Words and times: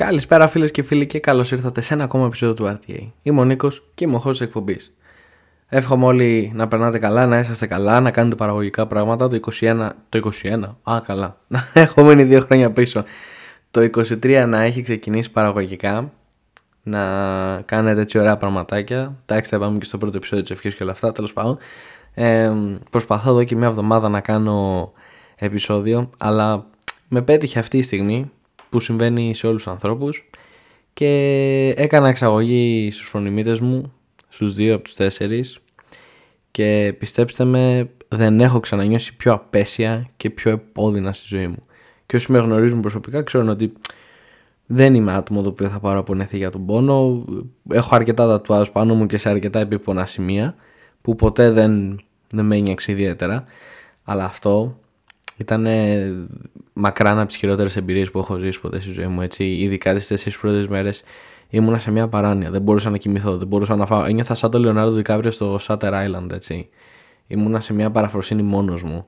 Καλησπέρα 0.00 0.48
φίλες 0.48 0.70
και 0.70 0.82
φίλοι 0.82 1.06
και 1.06 1.20
καλώς 1.20 1.50
ήρθατε 1.50 1.80
σε 1.80 1.94
ένα 1.94 2.04
ακόμα 2.04 2.26
επεισόδιο 2.26 2.54
του 2.54 2.78
RTA. 2.78 3.06
Είμαι 3.22 3.40
ο 3.40 3.44
Νίκος 3.44 3.84
και 3.94 4.04
είμαι 4.04 4.16
ο 4.16 4.18
χώρο 4.18 4.36
εκπομπής. 4.40 4.94
Εύχομαι 5.68 6.04
όλοι 6.04 6.52
να 6.54 6.68
περνάτε 6.68 6.98
καλά, 6.98 7.26
να 7.26 7.38
είσαστε 7.38 7.66
καλά, 7.66 8.00
να 8.00 8.10
κάνετε 8.10 8.34
παραγωγικά 8.36 8.86
πράγματα. 8.86 9.28
Το 9.28 9.40
21. 9.60 9.88
Το 10.08 10.30
21. 10.42 10.92
Α, 10.92 11.00
καλά. 11.00 11.36
Έχω 11.72 12.04
μείνει 12.04 12.22
δύο 12.22 12.40
χρόνια 12.40 12.70
πίσω. 12.70 13.04
Το 13.70 13.80
23 13.80 14.44
να 14.48 14.60
έχει 14.60 14.82
ξεκινήσει 14.82 15.30
παραγωγικά. 15.30 16.12
Να 16.82 17.00
κάνετε 17.64 18.00
έτσι 18.00 18.18
ωραία 18.18 18.36
πραγματάκια. 18.36 19.16
Εντάξει, 19.26 19.50
θα 19.50 19.58
πάμε 19.58 19.78
και 19.78 19.84
στο 19.84 19.98
πρώτο 19.98 20.16
επεισόδιο 20.16 20.42
της 20.42 20.52
ευχής 20.52 20.74
και 20.74 20.82
όλα 20.82 20.92
αυτά. 20.92 21.12
Τέλος 21.12 21.32
πάντων. 21.32 21.58
Ε, 22.14 22.52
προσπαθώ 22.90 23.30
εδώ 23.30 23.44
και 23.44 23.56
μια 23.56 23.66
εβδομάδα 23.66 24.08
να 24.08 24.20
κάνω 24.20 24.92
επεισόδιο, 25.36 26.10
αλλά 26.18 26.66
με 27.08 27.22
πέτυχε 27.22 27.58
αυτή 27.58 27.78
η 27.78 27.82
στιγμή 27.82 28.30
που 28.70 28.80
συμβαίνει 28.80 29.34
σε 29.34 29.46
όλους 29.46 29.62
τους 29.62 29.72
ανθρώπους 29.72 30.30
και 30.92 31.08
έκανα 31.76 32.08
εξαγωγή 32.08 32.90
στους 32.92 33.06
φωνημίτες 33.06 33.60
μου, 33.60 33.92
στους 34.28 34.54
δύο 34.54 34.74
από 34.74 34.84
τους 34.84 34.94
τέσσερις 34.94 35.58
και 36.50 36.94
πιστέψτε 36.98 37.44
με 37.44 37.90
δεν 38.08 38.40
έχω 38.40 38.60
ξανανιώσει 38.60 39.16
πιο 39.16 39.32
απέσια 39.32 40.10
και 40.16 40.30
πιο 40.30 40.50
επώδυνα 40.50 41.12
στη 41.12 41.26
ζωή 41.26 41.46
μου. 41.46 41.62
Και 42.06 42.16
όσοι 42.16 42.32
με 42.32 42.38
γνωρίζουν 42.38 42.80
προσωπικά 42.80 43.22
ξέρουν 43.22 43.48
ότι 43.48 43.72
δεν 44.66 44.94
είμαι 44.94 45.12
άτομο 45.12 45.42
το 45.42 45.48
οποίο 45.48 45.68
θα 45.68 45.80
πάρω 45.80 45.98
απονεθεί 45.98 46.36
για 46.36 46.50
τον 46.50 46.66
πόνο. 46.66 47.24
Έχω 47.70 47.94
αρκετά 47.94 48.26
τατουάζ 48.26 48.68
πάνω 48.68 48.94
μου 48.94 49.06
και 49.06 49.18
σε 49.18 49.28
αρκετά 49.28 49.60
επίπονα 49.60 50.06
σημεία 50.06 50.54
που 51.02 51.16
ποτέ 51.16 51.50
δεν, 51.50 52.00
δεν 52.30 52.44
με 52.44 52.56
ένιωξε 52.56 52.92
ιδιαίτερα. 52.92 53.44
Αλλά 54.04 54.24
αυτό 54.24 54.78
ήταν 55.40 55.66
μακράν 56.72 57.18
από 57.18 57.28
τις 57.28 57.36
χειρότερες 57.36 57.76
εμπειρίες 57.76 58.10
που 58.10 58.18
έχω 58.18 58.38
ζήσει 58.38 58.60
ποτέ 58.60 58.80
στη 58.80 58.92
ζωή 58.92 59.06
μου. 59.06 59.22
Έτσι. 59.22 59.44
Ειδικά 59.44 59.94
τις 59.94 60.06
τέσσερις 60.06 60.38
πρώτες 60.38 60.68
μέρες 60.68 61.02
ήμουνα 61.48 61.78
σε 61.78 61.90
μια 61.90 62.08
παράνοια. 62.08 62.50
Δεν 62.50 62.62
μπορούσα 62.62 62.90
να 62.90 62.96
κοιμηθώ, 62.96 63.36
δεν 63.36 63.46
μπορούσα 63.46 63.76
να 63.76 63.86
φάω. 63.86 64.04
Ένιωθα 64.04 64.34
σαν 64.34 64.50
το 64.50 64.58
Λεωνάρδο 64.58 64.92
Δικάβριο 64.92 65.30
στο 65.30 65.58
Shutter 65.60 65.92
Island. 65.92 66.32
Έτσι. 66.32 66.68
Ήμουνα 67.26 67.60
σε 67.60 67.72
μια 67.74 67.90
παραφροσύνη 67.90 68.42
μόνος 68.42 68.82
μου. 68.82 69.06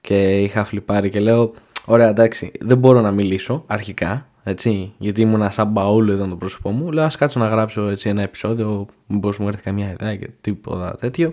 Και 0.00 0.40
είχα 0.40 0.64
φλιπάρει 0.64 1.08
και 1.08 1.20
λέω: 1.20 1.52
Ωραία, 1.84 2.08
εντάξει, 2.08 2.52
δεν 2.60 2.78
μπορώ 2.78 3.00
να 3.00 3.10
μιλήσω 3.10 3.64
αρχικά. 3.66 4.26
Έτσι, 4.44 4.92
γιατί 4.98 5.20
ήμουνα 5.20 5.50
σαν 5.50 5.68
μπαούλο 5.68 6.12
ήταν 6.12 6.28
το 6.28 6.36
πρόσωπό 6.36 6.70
μου. 6.70 6.92
Λέω: 6.92 7.04
Α 7.04 7.10
κάτσω 7.18 7.38
να 7.38 7.48
γράψω 7.48 7.88
έτσι, 7.88 8.08
ένα 8.08 8.22
επεισόδιο. 8.22 8.86
Μήπως 9.06 9.38
μου 9.38 9.48
έρθει 9.48 9.62
καμιά 9.62 9.90
ιδέα 9.90 10.16
και 10.16 10.28
τίποτα 10.40 10.96
τέτοιο. 11.00 11.32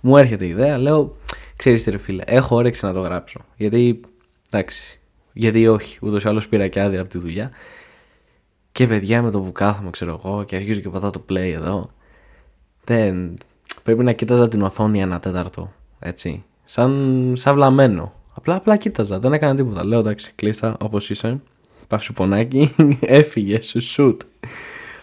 Μου 0.00 0.16
έρχεται 0.16 0.44
η 0.44 0.48
ιδέα, 0.48 0.78
λέω: 0.78 1.16
Ξέρεις 1.64 1.82
τι, 1.82 1.90
ρε 1.90 1.98
φίλε, 1.98 2.22
έχω 2.26 2.56
όρεξη 2.56 2.84
να 2.84 2.92
το 2.92 3.00
γράψω. 3.00 3.40
Γιατί, 3.56 4.00
εντάξει, 4.50 5.00
γιατί 5.32 5.68
όχι, 5.68 5.98
ούτως 6.02 6.24
ή 6.24 6.28
άλλως 6.28 6.48
πήρα 6.48 6.68
και 6.68 6.80
άδεια 6.80 7.00
από 7.00 7.08
τη 7.10 7.18
δουλειά. 7.18 7.50
Και 8.72 8.86
παιδιά 8.86 9.22
με 9.22 9.30
το 9.30 9.40
που 9.40 9.52
κάθομαι, 9.52 9.90
ξέρω 9.90 10.20
εγώ, 10.24 10.44
και 10.44 10.56
αρχίζω 10.56 10.80
και 10.80 10.88
πατάω 10.88 11.10
το 11.10 11.24
play 11.28 11.52
εδώ. 11.54 11.90
Δεν. 12.84 13.36
Πρέπει 13.82 14.04
να 14.04 14.12
κοίταζα 14.12 14.48
την 14.48 14.62
οθόνη 14.62 15.00
ένα 15.00 15.20
τέταρτο. 15.20 15.72
Έτσι. 15.98 16.44
Σαν, 16.64 17.32
σαν 17.36 17.54
βλαμμένο. 17.54 18.12
Απλά, 18.34 18.54
απλά 18.54 18.76
κοίταζα, 18.76 19.18
δεν 19.18 19.32
έκανα 19.32 19.54
τίποτα. 19.54 19.84
Λέω 19.84 19.98
εντάξει, 19.98 20.32
κλείστα 20.34 20.76
όπως 20.80 21.10
είσαι. 21.10 21.40
Πάψου 21.86 22.12
πονάκι, 22.12 22.74
έφυγε, 23.00 23.62
σου 23.62 23.82
σουτ. 23.82 24.22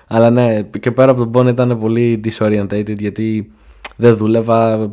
Αλλά 0.07 0.29
ναι, 0.29 0.61
και 0.61 0.91
πέρα 0.91 1.11
από 1.11 1.19
τον 1.19 1.31
πόνο 1.31 1.49
ήταν 1.49 1.79
πολύ 1.79 2.19
disorientated 2.23 2.97
γιατί 2.97 3.51
δεν 3.95 4.17
δούλευα 4.17 4.89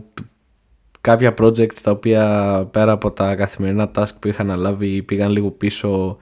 κάποια 1.08 1.34
projects 1.38 1.74
τα 1.82 1.90
οποία 1.90 2.24
πέρα 2.70 2.92
από 2.92 3.10
τα 3.10 3.34
καθημερινά 3.34 3.90
task 3.94 4.14
που 4.20 4.28
είχα 4.28 4.42
αναλάβει 4.42 5.02
πήγαν 5.02 5.30
λίγο 5.30 5.50
πίσω 5.50 6.16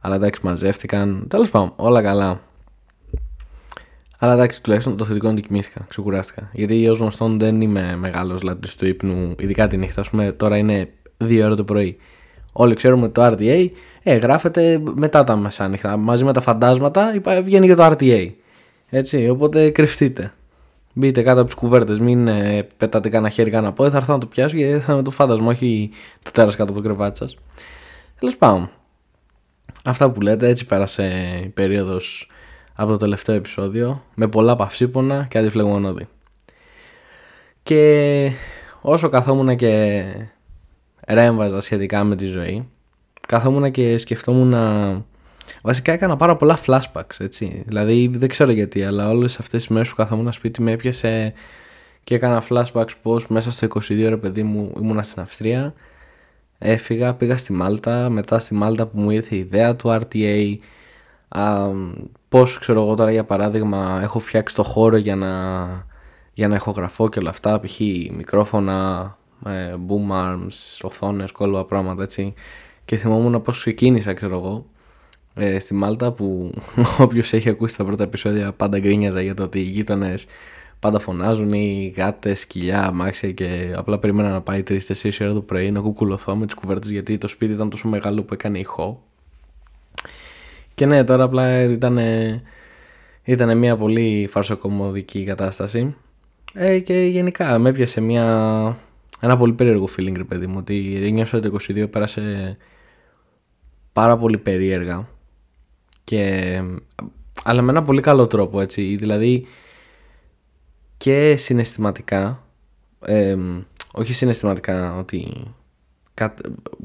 αλλά 0.00 0.14
εντάξει 0.14 0.40
μαζεύτηκαν. 0.42 1.26
Τέλος 1.28 1.50
πάντων 1.50 1.72
όλα 1.76 2.02
καλά. 2.02 2.40
Αλλά 4.18 4.32
εντάξει 4.32 4.62
τουλάχιστον 4.62 4.96
το 4.96 5.04
θετικό 5.04 5.28
είναι 5.28 5.38
ότι 5.38 5.46
κοιμήθηκα 5.46 5.84
ξεκουράστηκα 5.88 6.50
γιατί 6.52 6.88
ως 6.88 6.98
γνωστόν 6.98 7.38
δεν 7.38 7.60
είμαι 7.60 7.96
μεγάλος 7.96 8.42
λάτρης 8.42 8.76
του 8.76 8.86
ύπνου 8.86 9.34
ειδικά 9.38 9.68
τη 9.68 9.76
νύχτα. 9.76 10.00
Ας 10.00 10.10
πούμε 10.10 10.32
τώρα 10.32 10.56
είναι 10.56 10.88
2 11.20 11.40
ώρα 11.44 11.56
το 11.56 11.64
πρωί. 11.64 11.96
Όλοι 12.52 12.74
ξέρουμε 12.74 13.08
το 13.08 13.26
RTA 13.26 13.68
ε, 14.02 14.16
γράφεται 14.16 14.82
μετά 14.94 15.24
τα 15.24 15.36
μεσάνυχτα. 15.36 15.96
Μαζί 15.96 16.24
με 16.24 16.32
τα 16.32 16.40
φαντάσματα 16.40 17.12
βγαίνει 17.42 17.66
και 17.66 17.74
το 17.74 17.86
RTA 17.86 18.30
έτσι 18.88 19.28
οπότε 19.28 19.70
κρυφτείτε 19.70 20.32
Μπείτε 20.96 21.22
κάτω 21.22 21.38
από 21.38 21.46
τις 21.46 21.54
κουβέρτες, 21.54 22.00
μην 22.00 22.28
ε, 22.28 22.66
πετάτε 22.76 23.08
κανένα 23.08 23.30
χέρι, 23.30 23.50
κανένα 23.50 23.72
πόδι. 23.72 23.90
Θα 23.90 23.96
έρθω 23.96 24.12
να 24.12 24.18
το 24.18 24.26
πιάσω 24.26 24.56
γιατί 24.56 24.78
θα 24.78 24.92
είμαι 24.92 25.02
το 25.02 25.10
φάντασμα, 25.10 25.46
όχι 25.46 25.90
το 26.22 26.30
τέρας 26.30 26.56
κάτω 26.56 26.72
από 26.72 26.80
το 26.80 26.88
κρεβάτι 26.88 27.18
σας. 27.18 27.36
Τέλος 28.18 28.36
πάντων. 28.36 28.70
Αυτά 29.84 30.10
που 30.10 30.20
λέτε, 30.20 30.48
έτσι 30.48 30.66
πέρασε 30.66 31.40
η 31.44 31.48
περίοδος 31.48 32.30
από 32.74 32.90
το 32.90 32.96
τελευταίο 32.96 33.34
επεισόδιο 33.34 34.04
με 34.14 34.28
πολλά 34.28 34.56
παυσίπονα 34.56 35.26
και 35.30 35.38
αντιφλεγμονώδη. 35.38 36.08
Και 37.62 38.30
όσο 38.80 39.08
καθόμουν 39.08 39.56
και 39.56 40.04
ρέμβαζα 41.06 41.60
σχετικά 41.60 42.04
με 42.04 42.16
τη 42.16 42.26
ζωή, 42.26 42.68
καθόμουν 43.28 43.70
και 43.70 43.98
σκεφτόμουν 43.98 44.48
να 44.48 45.04
Βασικά 45.62 45.92
έκανα 45.92 46.16
πάρα 46.16 46.36
πολλά 46.36 46.58
flashbacks, 46.66 47.18
έτσι. 47.18 47.62
Δηλαδή 47.66 48.10
δεν 48.12 48.28
ξέρω 48.28 48.52
γιατί, 48.52 48.84
αλλά 48.84 49.08
όλες 49.08 49.38
αυτές 49.38 49.60
τις 49.60 49.68
μέρες 49.68 49.88
που 49.88 49.94
καθόμουν 49.94 50.32
σπίτι 50.32 50.62
με 50.62 50.70
έπιασε 50.70 51.32
και 52.04 52.14
έκανα 52.14 52.42
flashbacks 52.48 52.90
πώς 53.02 53.26
μέσα 53.26 53.52
στο 53.52 53.66
22 53.66 54.06
ρε 54.08 54.16
παιδί 54.16 54.42
μου 54.42 54.72
ήμουνα 54.80 55.02
στην 55.02 55.22
Αυστρία. 55.22 55.74
Έφυγα, 56.58 57.14
πήγα 57.14 57.36
στη 57.36 57.52
Μάλτα, 57.52 58.08
μετά 58.08 58.38
στη 58.38 58.54
Μάλτα 58.54 58.86
που 58.86 59.00
μου 59.00 59.10
ήρθε 59.10 59.34
η 59.34 59.38
ιδέα 59.38 59.76
του 59.76 59.98
RTA. 60.00 60.56
Α, 61.28 61.68
πώς 62.28 62.58
ξέρω 62.58 62.82
εγώ 62.82 62.94
τώρα 62.94 63.10
για 63.10 63.24
παράδειγμα 63.24 63.98
έχω 64.02 64.18
φτιάξει 64.18 64.54
το 64.54 64.62
χώρο 64.62 64.96
για 64.96 65.16
να, 65.16 65.30
για 66.32 66.48
να 66.48 66.54
ηχογραφώ 66.54 67.08
και 67.08 67.18
όλα 67.18 67.30
αυτά, 67.30 67.60
π.χ. 67.60 67.80
μικρόφωνα, 68.16 69.16
ε, 69.46 69.74
boom 69.88 70.12
arms, 70.12 70.78
οθόνες, 70.82 71.32
κόλπα 71.32 71.64
πράγματα 71.64 72.02
έτσι. 72.02 72.34
Και 72.84 72.96
θυμόμουν 72.96 73.42
πώς 73.42 73.58
ξεκίνησα 73.58 74.12
ξέρω 74.12 74.36
εγώ 74.36 74.66
ε, 75.34 75.58
στη 75.58 75.74
Μάλτα 75.74 76.12
που 76.12 76.50
όποιος 76.98 77.32
έχει 77.32 77.48
ακούσει 77.48 77.76
τα 77.76 77.84
πρώτα 77.84 78.02
επεισόδια 78.02 78.52
πάντα 78.52 78.78
γκρίνιαζα 78.78 79.20
για 79.20 79.34
το 79.34 79.42
ότι 79.42 79.58
οι 79.58 79.62
γείτονες 79.62 80.26
πάντα 80.78 80.98
φωνάζουν 80.98 81.52
οι 81.52 81.94
γάτες, 81.96 82.40
σκυλιά, 82.40 82.86
αμάξια 82.86 83.32
και 83.32 83.72
απλά 83.76 83.98
περίμενα 83.98 84.30
να 84.30 84.40
πάει 84.40 84.62
3-4 84.68 84.78
ώρα 85.20 85.32
το 85.32 85.40
πρωί 85.40 85.70
να 85.70 85.80
κουκουλωθώ 85.80 86.36
με 86.36 86.46
τις 86.46 86.54
κουβέρτες 86.54 86.90
γιατί 86.90 87.18
το 87.18 87.28
σπίτι 87.28 87.52
ήταν 87.52 87.70
τόσο 87.70 87.88
μεγάλο 87.88 88.22
που 88.22 88.34
έκανε 88.34 88.58
ηχό. 88.58 89.02
Και 90.74 90.86
ναι, 90.86 91.04
τώρα 91.04 91.24
απλά 91.24 91.62
ήταν, 91.62 91.98
ήταν 93.24 93.58
μια 93.58 93.76
πολύ 93.76 94.28
φαρσοκομωδική 94.30 95.24
κατάσταση. 95.24 95.94
Ε, 96.54 96.78
και 96.78 96.94
γενικά 96.94 97.58
με 97.58 97.68
έπιασε 97.68 98.00
μια, 98.00 98.24
ένα 99.20 99.36
πολύ 99.36 99.52
περίεργο 99.52 99.88
feeling, 99.96 100.14
ρε 100.16 100.24
παιδί 100.24 100.46
μου, 100.46 100.56
ότι 100.58 101.00
ένιωσα 101.04 101.38
ότι 101.38 101.50
το 101.50 101.56
22 101.68 101.90
πέρασε 101.90 102.56
πάρα 103.92 104.18
πολύ 104.18 104.38
περίεργα 104.38 105.08
και, 106.04 106.60
αλλά 107.44 107.62
με 107.62 107.70
ένα 107.70 107.82
πολύ 107.82 108.00
καλό 108.00 108.26
τρόπο 108.26 108.60
έτσι. 108.60 108.96
Δηλαδή 108.96 109.46
και 110.96 111.36
συναισθηματικά 111.36 112.44
όχι 113.92 114.12
συναισθηματικά 114.12 114.96
ότι 114.96 115.44
κα, 116.14 116.34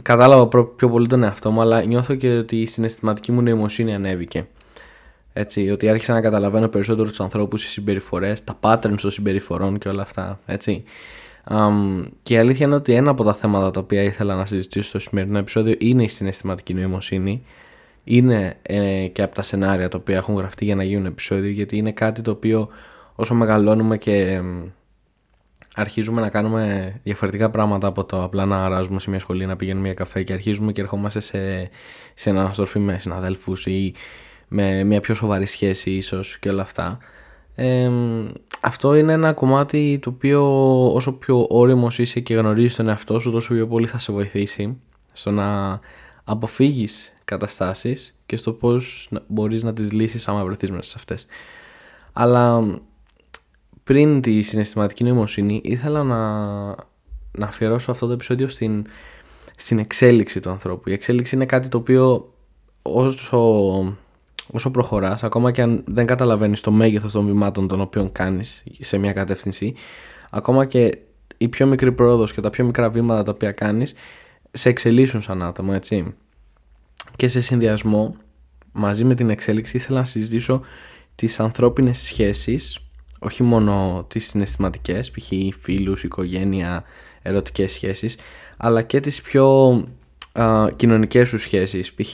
κατάλαβα 0.03 0.47
πιο 0.75 0.89
πολύ 0.89 1.07
τον 1.07 1.23
εαυτό 1.23 1.51
μου 1.51 1.61
αλλά 1.61 1.83
νιώθω 1.83 2.15
και 2.15 2.37
ότι 2.37 2.61
η 2.61 2.65
συναισθηματική 2.65 3.31
μου 3.31 3.41
νοημοσύνη 3.41 3.93
ανέβηκε. 3.93 4.47
Έτσι, 5.33 5.69
ότι 5.69 5.89
άρχισα 5.89 6.13
να 6.13 6.21
καταλαβαίνω 6.21 6.67
περισσότερο 6.67 7.07
τους 7.09 7.19
ανθρώπους, 7.19 7.65
οι 7.65 7.67
συμπεριφορές, 7.67 8.43
τα 8.43 8.59
patterns 8.61 8.97
των 9.01 9.11
συμπεριφορών 9.11 9.77
και 9.77 9.89
όλα 9.89 10.01
αυτά, 10.01 10.39
έτσι. 10.45 10.83
Um, 11.49 12.05
και 12.23 12.33
η 12.33 12.37
αλήθεια 12.37 12.65
είναι 12.65 12.75
ότι 12.75 12.93
ένα 12.93 13.09
από 13.09 13.23
τα 13.23 13.33
θέματα 13.33 13.71
τα 13.71 13.79
οποία 13.79 14.01
ήθελα 14.01 14.35
να 14.35 14.45
συζητήσω 14.45 14.87
στο 14.87 14.99
σημερινό 14.99 15.37
επεισόδιο 15.37 15.75
είναι 15.79 16.03
η 16.03 16.07
συναισθηματική 16.07 16.73
νοημοσύνη 16.73 17.43
είναι 18.11 18.57
ε, 18.61 19.07
και 19.07 19.21
από 19.21 19.35
τα 19.35 19.41
σενάρια 19.41 19.87
τα 19.87 19.97
οποία 19.97 20.15
έχουν 20.15 20.35
γραφτεί 20.35 20.65
για 20.65 20.75
να 20.75 20.83
γίνουν 20.83 21.05
επεισόδιο 21.05 21.51
γιατί 21.51 21.77
είναι 21.77 21.91
κάτι 21.91 22.21
το 22.21 22.31
οποίο 22.31 22.69
όσο 23.15 23.33
μεγαλώνουμε 23.33 23.97
και 23.97 24.41
αρχίζουμε 25.75 26.21
να 26.21 26.29
κάνουμε 26.29 26.93
διαφορετικά 27.03 27.49
πράγματα 27.49 27.87
από 27.87 28.05
το 28.05 28.23
απλά 28.23 28.45
να 28.45 28.65
αράζουμε 28.65 28.99
σε 28.99 29.09
μια 29.09 29.19
σχολή, 29.19 29.45
να 29.45 29.55
πηγαίνουμε 29.55 29.85
μια 29.85 29.93
καφέ 29.93 30.23
και 30.23 30.33
αρχίζουμε 30.33 30.71
και 30.71 30.81
ερχόμαστε 30.81 31.19
σε, 31.19 31.69
σε 32.13 32.29
αναστροφή 32.29 32.79
με 32.79 32.97
συναδέλφους 32.97 33.65
ή 33.65 33.93
με 34.47 34.83
μια 34.83 34.99
πιο 34.99 35.13
σοβαρή 35.13 35.45
σχέση 35.45 35.91
ίσως 35.91 36.39
και 36.39 36.49
όλα 36.49 36.61
αυτά. 36.61 36.97
Ε, 37.55 37.91
αυτό 38.61 38.95
είναι 38.95 39.13
ένα 39.13 39.33
κομμάτι 39.33 39.99
το 40.01 40.09
οποίο 40.09 40.43
όσο 40.93 41.13
πιο 41.13 41.45
όριμος 41.49 41.99
είσαι 41.99 42.19
και 42.19 42.35
γνωρίζεις 42.35 42.75
τον 42.75 42.87
εαυτό 42.87 43.19
σου 43.19 43.31
τόσο 43.31 43.53
πιο 43.53 43.67
πολύ 43.67 43.87
θα 43.87 43.99
σε 43.99 44.11
βοηθήσει 44.11 44.77
στο 45.13 45.31
να 45.31 45.79
αποφύγεις 46.23 47.13
καταστάσεις 47.29 48.17
και 48.25 48.37
στο 48.37 48.53
πώς 48.53 49.09
μπορείς 49.27 49.63
να 49.63 49.73
τις 49.73 49.91
λύσεις 49.91 50.27
άμα 50.27 50.43
βρεθείς 50.43 50.71
μέσα 50.71 50.89
σε 50.89 50.95
αυτές. 50.97 51.25
Αλλά 52.13 52.63
πριν 53.83 54.21
τη 54.21 54.41
συναισθηματική 54.41 55.03
νοημοσύνη 55.03 55.61
ήθελα 55.63 56.03
να, 56.03 56.19
να 57.31 57.45
αφιερώσω 57.45 57.91
αυτό 57.91 58.07
το 58.07 58.13
επεισόδιο 58.13 58.47
στην, 58.47 58.85
στην 59.55 59.79
εξέλιξη 59.79 60.39
του 60.39 60.49
ανθρώπου. 60.49 60.89
Η 60.89 60.93
εξέλιξη 60.93 61.35
είναι 61.35 61.45
κάτι 61.45 61.67
το 61.67 61.77
οποίο 61.77 62.33
όσο, 62.81 63.39
όσο 64.51 64.71
προχωράς, 64.71 65.23
ακόμα 65.23 65.51
και 65.51 65.61
αν 65.61 65.83
δεν 65.87 66.05
καταλαβαίνεις 66.05 66.61
το 66.61 66.71
μέγεθος 66.71 67.11
των 67.11 67.25
βημάτων 67.25 67.67
των 67.67 67.81
οποίων 67.81 68.11
κάνεις 68.11 68.63
σε 68.79 68.97
μια 68.97 69.13
κατεύθυνση, 69.13 69.73
ακόμα 70.29 70.65
και 70.65 70.97
η 71.37 71.47
πιο 71.47 71.65
μικρή 71.67 71.91
πρόοδος 71.91 72.33
και 72.33 72.41
τα 72.41 72.49
πιο 72.49 72.65
μικρά 72.65 72.89
βήματα 72.89 73.23
τα 73.23 73.31
οποία 73.31 73.51
κάνεις, 73.51 73.93
σε 74.51 74.69
εξελίσσουν 74.69 75.21
σαν 75.21 75.43
άτομο, 75.43 75.71
έτσι. 75.75 76.15
Και 77.19 77.27
σε 77.27 77.41
συνδυασμό, 77.41 78.15
μαζί 78.71 79.03
με 79.03 79.15
την 79.15 79.29
εξέλιξη, 79.29 79.77
ήθελα 79.77 79.99
να 79.99 80.05
συζητήσω 80.05 80.61
τις 81.15 81.39
ανθρώπινες 81.39 81.97
σχέσεις, 81.97 82.79
όχι 83.19 83.43
μόνο 83.43 84.05
τις 84.07 84.27
συναισθηματικές, 84.27 85.11
π.χ. 85.11 85.31
φίλους, 85.61 86.03
οικογένεια, 86.03 86.83
ερωτικές 87.21 87.71
σχέσεις, 87.71 88.17
αλλά 88.57 88.81
και 88.81 88.99
τις 88.99 89.21
πιο 89.21 89.69
α, 90.31 90.69
κοινωνικές 90.75 91.27
σου 91.27 91.37
σχέσεις, 91.37 91.93
π.χ. 91.93 92.13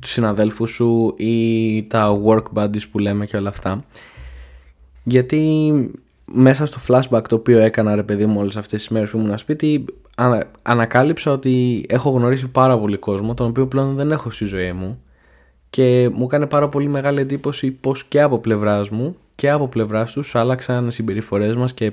τους 0.00 0.10
συναδέλφους 0.10 0.70
σου 0.70 1.14
ή 1.16 1.82
τα 1.82 2.20
work 2.24 2.44
buddies 2.54 2.88
που 2.90 2.98
λέμε 2.98 3.26
και 3.26 3.36
όλα 3.36 3.48
αυτά. 3.48 3.84
Γιατί 5.02 5.72
μέσα 6.24 6.66
στο 6.66 6.78
flashback 6.88 7.24
το 7.28 7.34
οποίο 7.34 7.58
έκανα 7.58 7.94
ρε 7.94 8.02
παιδί 8.02 8.26
μου 8.26 8.40
όλες 8.40 8.56
αυτές 8.56 8.80
τις 8.80 8.88
μέρες 8.88 9.10
που 9.10 9.18
ήμουν 9.18 9.38
σπίτι 9.38 9.84
ανακάλυψα 10.62 11.32
ότι 11.32 11.84
έχω 11.88 12.10
γνωρίσει 12.10 12.48
πάρα 12.48 12.78
πολύ 12.78 12.96
κόσμο 12.96 13.34
τον 13.34 13.48
οποίο 13.48 13.66
πλέον 13.66 13.94
δεν 13.94 14.12
έχω 14.12 14.30
στη 14.30 14.44
ζωή 14.44 14.72
μου 14.72 15.02
και 15.70 16.10
μου 16.12 16.24
έκανε 16.24 16.46
πάρα 16.46 16.68
πολύ 16.68 16.88
μεγάλη 16.88 17.20
εντύπωση 17.20 17.70
πως 17.70 18.04
και 18.04 18.20
από 18.20 18.38
πλευράς 18.38 18.90
μου 18.90 19.16
και 19.34 19.50
από 19.50 19.68
πλευράς 19.68 20.12
τους 20.12 20.34
άλλαξαν 20.34 20.86
οι 20.86 20.92
συμπεριφορές 20.92 21.56
μας 21.56 21.74
και 21.74 21.92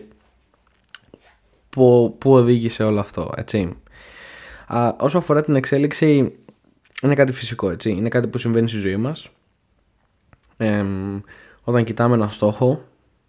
που, 1.69 2.15
που 2.17 2.33
οδήγησε 2.33 2.83
όλο 2.83 2.99
αυτό, 2.99 3.31
έτσι. 3.35 3.75
Α, 4.67 4.93
όσο 4.99 5.17
αφορά 5.17 5.41
την 5.41 5.55
εξέλιξη, 5.55 6.33
είναι 7.01 7.13
κάτι 7.13 7.31
φυσικό, 7.31 7.69
έτσι. 7.69 7.89
Είναι 7.89 8.09
κάτι 8.09 8.27
που 8.27 8.37
συμβαίνει 8.37 8.69
στη 8.69 8.77
ζωή 8.77 8.97
μας. 8.97 9.29
Ε, 10.57 10.85
όταν 11.63 11.83
κοιτάμε 11.83 12.15
ένα 12.15 12.27
στόχο, 12.27 12.83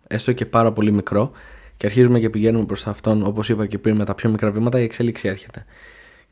έστω 0.07 0.33
και 0.33 0.47
πάρα 0.47 0.73
πολύ 0.73 0.93
μικρό, 0.93 1.31
και 1.79 1.87
αρχίζουμε 1.87 2.21
και 2.21 2.31
πηγαίνουμε 2.31 2.65
προς 2.65 2.87
αυτόν, 2.87 3.27
όπως 3.27 3.49
είπα 3.49 3.67
και 3.67 3.79
πριν, 3.79 3.97
με 3.97 4.05
τα 4.05 4.15
πιο 4.15 4.31
μικρά 4.31 4.51
βήματα, 4.51 4.81
η 4.81 4.83
εξέλιξη 4.83 5.29
έρχεται. 5.29 5.65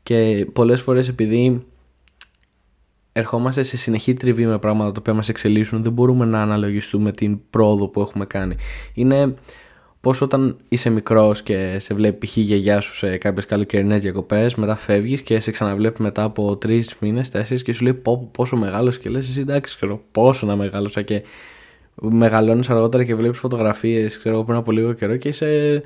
Και 0.03 0.47
πολλές 0.53 0.81
φορές 0.81 1.07
επειδή 1.07 1.65
ερχόμαστε 3.11 3.63
σε 3.63 3.77
συνεχή 3.77 4.13
τριβή 4.13 4.45
με 4.45 4.59
πράγματα 4.59 4.91
τα 4.91 4.97
οποία 4.99 5.13
μας 5.13 5.29
εξελίσσουν, 5.29 5.83
δεν 5.83 5.91
μπορούμε 5.91 6.25
να 6.25 6.41
αναλογιστούμε 6.41 7.11
την 7.11 7.39
πρόοδο 7.49 7.87
που 7.87 8.01
έχουμε 8.01 8.25
κάνει. 8.25 8.55
Είναι 8.93 9.33
πώς 10.01 10.21
όταν 10.21 10.57
είσαι 10.69 10.89
μικρός 10.89 11.43
και 11.43 11.79
σε 11.79 11.93
βλέπει 11.93 12.25
π.χ. 12.25 12.37
η 12.37 12.41
γιαγιά 12.41 12.81
σου 12.81 12.95
σε 12.95 13.17
κάποιες 13.17 13.45
καλοκαιρινές 13.45 14.01
διακοπές, 14.01 14.55
μετά 14.55 14.75
φεύγεις 14.75 15.21
και 15.21 15.39
σε 15.39 15.51
ξαναβλέπει 15.51 16.01
μετά 16.01 16.23
από 16.23 16.57
τρεις 16.57 16.95
μήνες, 16.99 17.29
τέσσερις 17.29 17.63
και 17.63 17.73
σου 17.73 17.83
λέει 17.83 17.93
πω, 17.93 18.29
πόσο 18.31 18.55
μεγάλος 18.55 18.97
και 18.97 19.09
λες 19.09 19.29
εσύ 19.29 19.39
εντάξει, 19.39 19.75
ξέρω 19.75 20.01
πόσο 20.11 20.45
να 20.45 20.55
μεγάλωσα 20.55 21.01
και 21.01 21.23
μεγαλώνεις 22.01 22.69
αργότερα 22.69 23.03
και 23.03 23.15
βλέπεις 23.15 23.39
φωτογραφίες, 23.39 24.17
ξέρω 24.17 24.43
πριν 24.43 24.57
από 24.57 24.71
λίγο 24.71 24.93
καιρό 24.93 25.17
και 25.17 25.27
είσαι. 25.27 25.83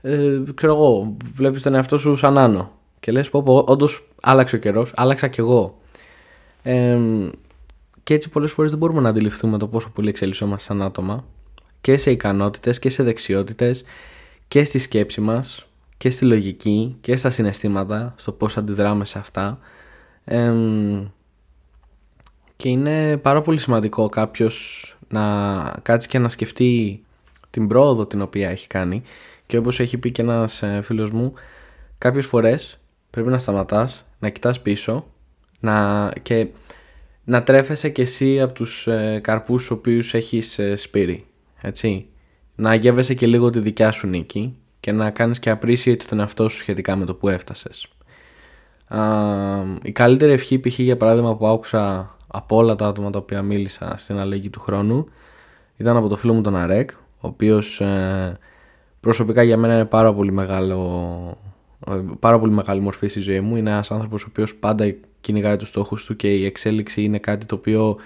Ε, 0.00 0.40
ξέρω 0.54 0.74
εγώ, 0.74 1.16
βλέπεις 1.34 1.62
τον 1.62 1.74
εαυτό 1.74 1.98
σου 1.98 2.16
σαν 2.16 2.38
άνω. 2.38 2.72
Και 3.00 3.12
λες, 3.12 3.30
πω, 3.30 3.42
πω 3.42 3.64
όντως 3.68 4.08
άλλαξε 4.22 4.56
ο 4.56 4.58
καιρός, 4.58 4.92
άλλαξα 4.96 5.28
κι 5.28 5.40
εγώ. 5.40 5.78
Ε, 6.62 6.98
και 8.02 8.14
έτσι 8.14 8.28
πολλές 8.30 8.52
φορές 8.52 8.70
δεν 8.70 8.80
μπορούμε 8.80 9.00
να 9.00 9.08
αντιληφθούμε 9.08 9.58
το 9.58 9.68
πόσο 9.68 9.90
πολύ 9.90 10.08
εξελισσόμαστε 10.08 10.62
σαν 10.62 10.82
άτομα 10.82 11.24
και 11.80 11.96
σε 11.96 12.10
ικανότητες 12.10 12.78
και 12.78 12.90
σε 12.90 13.02
δεξιότητες 13.02 13.84
και 14.48 14.64
στη 14.64 14.78
σκέψη 14.78 15.20
μας 15.20 15.66
και 15.96 16.10
στη 16.10 16.24
λογική 16.24 16.96
και 17.00 17.16
στα 17.16 17.30
συναισθήματα, 17.30 18.14
στο 18.16 18.32
πώς 18.32 18.56
αντιδράμε 18.56 19.04
σε 19.04 19.18
αυτά. 19.18 19.58
και 22.56 22.68
είναι 22.68 23.16
πάρα 23.16 23.42
πολύ 23.42 23.58
σημαντικό 23.58 24.08
κάποιος 24.08 24.84
να 25.10 25.76
κάτσει 25.82 26.08
και 26.08 26.18
να 26.18 26.28
σκεφτεί 26.28 27.02
την 27.50 27.68
πρόοδο 27.68 28.06
την 28.06 28.20
οποία 28.20 28.50
έχει 28.50 28.66
κάνει 28.66 29.02
και 29.46 29.56
όπως 29.56 29.80
έχει 29.80 29.98
πει 29.98 30.12
και 30.12 30.22
ένας 30.22 30.62
ε, 30.62 30.80
φίλος 30.82 31.10
μου 31.10 31.32
κάποιες 31.98 32.26
φορές 32.26 32.78
πρέπει 33.10 33.28
να 33.28 33.38
σταματάς, 33.38 34.06
να 34.18 34.28
κοιτάς 34.28 34.60
πίσω 34.60 35.06
να, 35.60 36.10
και 36.22 36.46
να 37.24 37.42
τρέφεσαι 37.42 37.88
και 37.88 38.02
εσύ 38.02 38.40
από 38.40 38.52
τους 38.52 38.86
ε, 38.86 39.20
καρπούς 39.22 39.60
τους 39.60 39.70
οποίους 39.70 40.14
έχεις 40.14 40.58
ε, 40.58 40.76
σπείρει 40.76 41.26
έτσι. 41.60 42.06
Να 42.54 42.74
γεύεσαι 42.74 43.14
και 43.14 43.26
λίγο 43.26 43.50
τη 43.50 43.60
δικιά 43.60 43.90
σου 43.90 44.06
νίκη 44.06 44.56
και 44.80 44.92
να 44.92 45.10
κάνεις 45.10 45.38
και 45.38 45.56
appreciate 45.60 46.02
τον 46.02 46.20
εαυτό 46.20 46.48
σου 46.48 46.56
σχετικά 46.56 46.96
με 46.96 47.04
το 47.04 47.14
που 47.14 47.28
έφτασες. 47.28 47.88
Α, 48.86 49.00
η 49.82 49.92
καλύτερη 49.92 50.32
ευχή 50.32 50.58
π.χ. 50.58 50.78
για 50.78 50.96
παράδειγμα 50.96 51.36
που 51.36 51.46
άκουσα 51.46 52.16
από 52.30 52.56
όλα 52.56 52.74
τα 52.74 52.86
άτομα 52.86 53.10
τα 53.10 53.18
οποία 53.18 53.42
μίλησα 53.42 53.94
στην 53.96 54.18
αλλαγή 54.18 54.50
του 54.50 54.60
χρόνου 54.60 55.06
ήταν 55.76 55.96
από 55.96 56.08
το 56.08 56.16
φίλο 56.16 56.32
μου 56.32 56.40
τον 56.40 56.56
Αρέκ 56.56 56.90
ο 56.92 57.26
οποίος 57.28 57.80
ε, 57.80 58.38
προσωπικά 59.00 59.42
για 59.42 59.56
μένα 59.56 59.74
είναι 59.74 59.84
πάρα 59.84 60.14
πολύ 60.14 60.32
μεγάλο 60.32 61.38
ε, 61.86 62.00
πάρα 62.18 62.38
πολύ 62.38 62.52
μεγάλη 62.52 62.80
μορφή 62.80 63.08
στη 63.08 63.20
ζωή 63.20 63.40
μου. 63.40 63.56
Είναι 63.56 63.70
ένας 63.70 63.90
άνθρωπος 63.90 64.22
ο 64.22 64.26
οποίος 64.28 64.54
πάντα 64.54 64.94
κυνηγάει 65.20 65.56
τους 65.56 65.68
στόχους 65.68 66.04
του 66.04 66.16
και 66.16 66.34
η 66.34 66.44
εξέλιξη 66.44 67.02
είναι 67.02 67.18
κάτι 67.18 67.46
το 67.46 67.54
οποίο 67.54 67.96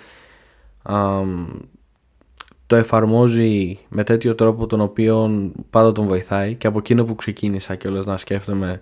το 2.66 2.76
εφαρμόζει 2.76 3.78
με 3.88 4.04
τέτοιο 4.04 4.34
τρόπο 4.34 4.66
τον 4.66 4.80
οποίο 4.80 5.50
πάντα 5.70 5.92
τον 5.92 6.06
βοηθάει. 6.06 6.54
Και 6.54 6.66
από 6.66 6.78
εκείνο 6.78 7.04
που 7.04 7.14
ξεκίνησα 7.14 7.74
και 7.74 7.88
όλες 7.88 8.06
να 8.06 8.16
σκέφτομαι 8.16 8.80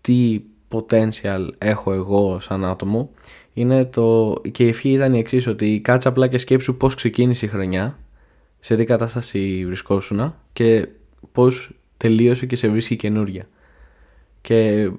τι 0.00 0.40
potential 0.70 1.48
έχω 1.58 1.92
εγώ 1.92 2.40
σαν 2.40 2.64
άτομο 2.64 3.10
είναι 3.52 3.84
το 3.84 4.36
και 4.52 4.64
η 4.64 4.68
ευχή 4.68 4.90
ήταν 4.90 5.14
η 5.14 5.18
εξής 5.18 5.46
ότι 5.46 5.80
κάτσε 5.80 6.08
απλά 6.08 6.26
και 6.26 6.38
σκέψου 6.38 6.76
πώς 6.76 6.94
ξεκίνησε 6.94 7.46
η 7.46 7.48
χρονιά 7.48 7.98
σε 8.60 8.76
τι 8.76 8.84
κατάσταση 8.84 9.62
βρισκόσουνα 9.66 10.40
και 10.52 10.88
πώς 11.32 11.70
τελείωσε 11.96 12.46
και 12.46 12.56
σε 12.56 12.68
βρίσκει 12.68 12.96
καινούρια 12.96 13.48
και 14.40 14.90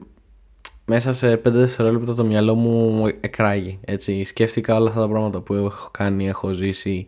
μέσα 0.85 1.13
σε 1.13 1.33
5 1.33 1.39
δευτερόλεπτα 1.43 2.15
το 2.15 2.23
μυαλό 2.23 2.55
μου 2.55 3.07
εκράγει 3.19 3.79
έτσι 3.81 4.23
σκέφτηκα 4.23 4.75
όλα 4.75 4.89
αυτά 4.89 5.01
τα 5.01 5.07
πράγματα 5.07 5.41
που 5.41 5.53
έχω 5.53 5.89
κάνει, 5.91 6.27
έχω 6.27 6.51
ζήσει 6.51 7.05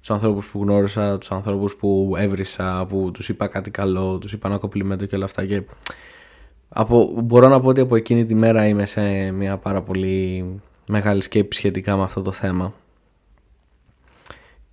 τους 0.00 0.10
ανθρώπους 0.10 0.50
που 0.50 0.62
γνώρισα, 0.62 1.18
τους 1.18 1.30
ανθρώπους 1.30 1.74
που 1.76 2.14
έβρισα, 2.18 2.86
που 2.88 3.10
τους 3.14 3.28
είπα 3.28 3.46
κάτι 3.46 3.70
καλό, 3.70 4.18
τους 4.18 4.32
είπα 4.32 4.48
ένα 4.48 4.58
κοπλιμέντο 4.58 5.04
και 5.04 5.16
όλα 5.16 5.24
αυτά. 5.24 5.46
Και 5.46 5.62
από, 6.68 7.20
μπορώ 7.24 7.48
να 7.48 7.60
πω 7.60 7.68
ότι 7.68 7.80
από 7.80 7.96
εκείνη 7.96 8.24
τη 8.24 8.34
μέρα 8.34 8.66
είμαι 8.66 8.86
σε 8.86 9.30
μια 9.30 9.56
πάρα 9.56 9.82
πολύ 9.82 10.44
μεγάλη 10.88 11.22
σκέψη 11.22 11.58
σχετικά 11.58 11.96
με 11.96 12.02
αυτό 12.02 12.22
το 12.22 12.32
θέμα. 12.32 12.74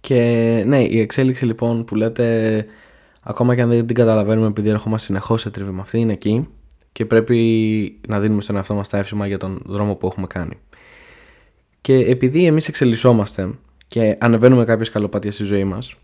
Και 0.02 0.64
ναι, 0.68 0.84
η 0.84 1.00
εξέλιξη 1.00 1.46
λοιπόν 1.46 1.86
που 1.86 1.96
λέτε, 1.96 2.66
ακόμα 3.22 3.56
και 3.56 3.62
αν 3.62 3.70
δεν 3.70 3.86
την 3.86 3.96
καταλαβαίνουμε 3.96 4.48
επειδή 4.48 4.70
ερχόμαστε 4.70 5.06
συνεχώς 5.06 5.42
σε 5.42 5.50
τριβή 5.50 5.72
με 5.72 5.82
αυτή, 5.82 6.00
είναι 6.00 6.14
εκεί 6.14 6.48
και 6.92 7.06
πρέπει 7.06 8.00
να 8.08 8.20
δίνουμε 8.20 8.42
στον 8.42 8.56
εαυτό 8.56 8.74
μας 8.74 8.90
τα 8.90 8.98
εύσημα 8.98 9.28
για 9.28 9.38
τον 9.38 9.62
δρόμο 9.66 9.96
που 9.96 10.08
έχουμε 10.08 10.28
κάνει. 10.28 10.58
Και 11.82 11.96
επειδή 11.96 12.46
εμείς 12.46 12.68
εξελισσόμαστε 12.68 13.50
και 13.88 14.18
ανεβαίνουμε 14.20 14.66
κάποιες 14.66 14.90
καλοπάτια 14.90 15.32
στη 15.32 15.44
ζωή 15.44 15.64
μας 15.64 15.96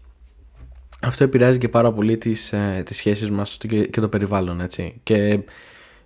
αυτό 1.01 1.24
επηρεάζει 1.24 1.58
και 1.58 1.70
πάρα 1.70 1.92
πολύ 1.94 2.18
τις, 2.18 2.54
ε, 2.54 2.84
τις 2.86 2.98
σχέσεις 2.98 3.32
μας 3.32 3.58
και, 3.89 4.00
το 4.01 4.08
περιβάλλον 4.08 4.62
έτσι 4.62 5.00
και 5.04 5.39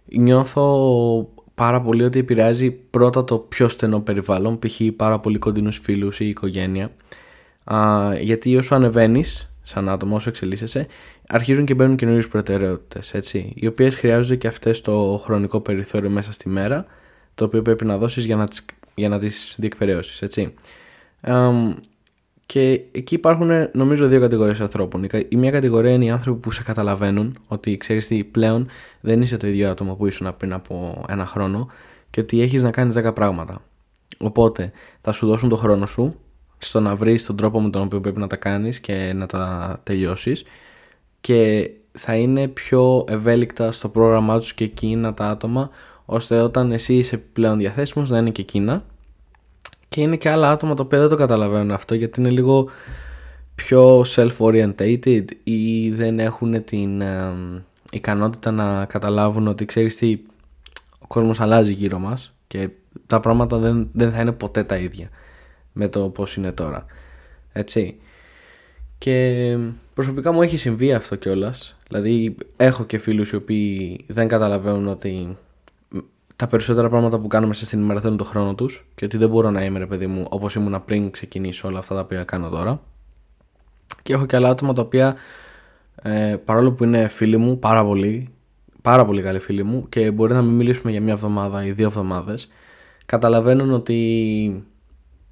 νιώθω 0.06 1.34
πάρα 1.56 1.82
πολύ 1.82 2.04
ότι 2.04 2.20
επηρεάζει 2.20 2.72
πρώτα 2.72 3.24
το 3.24 3.38
πιο 3.38 3.70
στενό 3.70 4.00
περιβάλλον 4.00 4.60
π.χ. 4.60 4.82
πάρα 4.96 5.20
πολύ 5.20 5.38
κοντινούς 5.38 5.78
φίλους 5.78 6.20
ή 6.20 6.28
οικογένεια 6.28 6.92
α, 7.64 8.10
γιατί 8.20 8.58
όσο 8.58 8.76
ανεβαίνεις 8.76 9.56
σαν 9.62 9.90
άτομο, 9.90 10.16
όσο 10.16 10.30
εξελίσσεσαι, 10.30 10.88
αρχίζουν 11.28 11.66
και 11.66 11.74
μπαίνουν 11.74 11.96
καινούριες 11.96 12.28
προτεραιότητες, 12.28 13.14
έτσι, 13.14 13.54
οι 13.56 13.68
οποίες 13.68 13.96
χρειάζονται 13.96 14.36
και 14.36 14.48
αυτές 14.48 14.82
το 14.82 15.22
χρονικό 15.24 15.60
περιθώριο 15.62 16.10
μέσα 16.10 16.32
στη 16.32 16.50
μέρα, 16.50 16.86
το 17.36 17.46
οποίο 17.46 17.62
πρέπει 17.62 17.86
να 17.86 17.98
δώσεις 17.98 18.26
για 18.26 18.36
να 18.36 18.48
τις 18.48 18.66
για 18.96 19.10
να 19.10 19.20
τις 19.20 19.56
διεκπαιρεώσεις, 19.58 20.22
έτσι 20.22 20.54
και 22.46 22.82
εκεί 22.92 23.16
υπάρχουν 23.16 23.50
νομίζω 23.74 24.08
δύο 24.08 24.20
κατηγορίες 24.20 24.62
ανθρώπων. 24.62 25.08
Η 25.30 25.36
μία 25.36 25.52
κατηγορία 25.52 25.92
είναι 25.92 26.06
οι 26.06 26.10
άνθρωποι 26.10 26.40
που 26.40 26.52
σε 26.52 26.64
καταλαβαίνουν 26.64 27.38
ότι 27.48 27.78
ξέρεις 27.78 28.08
τι 28.08 28.24
πλέον 28.24 28.68
δεν 29.02 29.22
είσαι 29.22 29.38
το 29.38 29.48
ίδιο 29.48 29.70
άτομο 29.70 29.96
που 29.96 30.08
ήσουν 30.08 30.34
πριν 30.38 30.54
από 30.54 31.06
ένα 31.08 31.26
χρόνο 31.26 31.68
και 32.10 32.20
ότι 32.20 32.42
έχεις 32.42 32.64
να 32.64 32.72
κάνεις 32.72 32.96
10 32.98 33.14
πράγματα. 33.14 33.62
Οπότε 34.18 34.72
θα 35.02 35.12
σου 35.12 35.28
δώσουν 35.28 35.50
το 35.50 35.56
χρόνο 35.56 35.86
σου 35.86 36.16
στο 36.58 36.80
να 36.80 36.96
βρεις 36.96 37.26
τον 37.26 37.36
τρόπο 37.36 37.62
με 37.62 37.70
τον 37.70 37.82
οποίο 37.82 38.00
πρέπει 38.00 38.20
να 38.20 38.28
τα 38.28 38.36
κάνεις 38.36 38.80
και 38.80 39.14
να 39.16 39.26
τα 39.26 39.80
τελειώσεις 39.84 40.44
και 41.22 41.72
θα 41.92 42.16
είναι 42.16 42.48
πιο 42.48 43.06
ευέλικτα 43.08 43.72
στο 43.72 43.90
πρόγραμμά 43.90 44.40
τους 44.40 44.54
και 44.54 44.64
εκείνα 44.64 45.14
τα 45.14 45.30
άτομα 45.30 45.70
ώστε 46.06 46.42
όταν 46.42 46.72
εσύ 46.72 46.94
είσαι 46.94 47.18
πλέον 47.18 47.58
διαθέσιμος 47.58 48.10
να 48.10 48.18
είναι 48.18 48.30
και 48.30 48.42
εκείνα 48.42 48.84
και 49.96 50.02
είναι 50.02 50.16
και 50.16 50.30
άλλα 50.30 50.52
άτομα 50.52 50.74
τα 50.74 50.84
οποία 50.84 51.00
δεν 51.00 51.10
το 51.10 51.16
καταλαβαίνουν 51.16 51.72
αυτό 51.72 51.96
γιατί 51.96 52.20
είναι 52.20 52.30
λίγο 52.30 52.70
πιο 53.56 54.06
self-orientated 54.08 55.24
ή 55.44 55.92
δεν 55.92 56.20
έχουν 56.20 56.64
την 56.64 57.04
ικανότητα 57.92 58.52
να 58.52 58.86
καταλάβουν 58.86 59.48
ότι 59.48 59.66
ξέρεις 59.66 59.98
τι 59.98 60.20
ο 61.00 61.08
κόσμος 61.08 61.40
αλλάζει 61.40 61.72
γύρω 61.72 62.00
μας 62.00 62.34
και 62.48 62.70
τα 63.08 63.20
πράγματα 63.20 63.58
δεν, 63.58 63.90
δεν 63.94 64.12
θα 64.12 64.22
είναι 64.22 64.32
ποτέ 64.32 64.64
τα 64.64 64.78
ίδια. 64.78 65.10
με 65.72 65.88
το 65.88 66.10
πώς 66.10 66.36
είναι 66.36 66.52
τώρα. 66.52 66.86
Έτσι. 67.52 67.98
Και 68.98 69.58
προσωπικά 69.94 70.32
μου 70.32 70.42
έχει 70.42 70.58
συμβεί 70.58 70.94
αυτό 70.94 71.16
κιόλας. 71.16 71.76
Δηλαδή 71.88 72.36
έχω 72.58 72.84
και 72.84 72.98
φίλους 72.98 73.32
οι 73.32 73.36
οποίοι 73.36 74.04
δεν 74.08 74.28
καταλαβαίνουν 74.28 74.88
ότι 74.88 75.38
τα 76.36 76.48
περισσότερα 76.48 76.90
πράγματα 76.90 77.20
που 77.20 77.28
κάνουμε 77.28 77.54
στην 77.54 77.82
ημέρα 77.82 78.00
θέλουν 78.00 78.18
τον 78.18 78.28
χρόνο 78.28 78.56
τους 78.56 78.86
και 78.96 79.06
ότι 79.06 79.18
δεν 79.18 79.30
μπορώ 79.30 79.52
να 79.52 79.64
είμαι 79.64 79.80
ρε 79.80 79.86
παιδί 79.86 80.08
μου 80.08 80.26
όπως 80.30 80.56
ήμουν 80.56 80.84
πριν 80.86 81.12
ξεκινήσω 81.12 81.68
όλα 81.68 81.80
αυτά 81.80 81.96
τα 81.96 82.02
οποία 82.02 82.24
κάνω 82.24 82.50
τώρα. 82.50 82.82
Και 84.04 84.14
έχω 84.14 84.26
και 84.26 84.36
άλλα 84.36 84.50
άτομα 84.50 84.74
τα 84.74 84.82
οποία 84.82 85.16
ε, 86.02 86.36
παρόλο 86.46 86.72
που 86.72 86.84
είναι 86.84 87.08
φίλοι 87.08 87.38
μου 87.38 87.60
πάρα 87.60 87.86
πολύ, 87.86 88.30
πάρα 88.82 89.06
πολύ 89.06 89.22
καλοί 89.22 89.40
φίλοι 89.40 89.64
μου 89.64 89.90
και 89.90 90.12
μπορεί 90.12 90.34
να 90.34 90.42
μην 90.42 90.54
μιλήσουμε 90.54 90.92
για 90.92 91.02
μια 91.02 91.14
εβδομάδα 91.14 91.66
ή 91.66 91.72
δύο 91.72 91.86
εβδομάδες 91.86 92.48
καταλαβαίνουν 93.06 93.74
ότι 93.74 94.66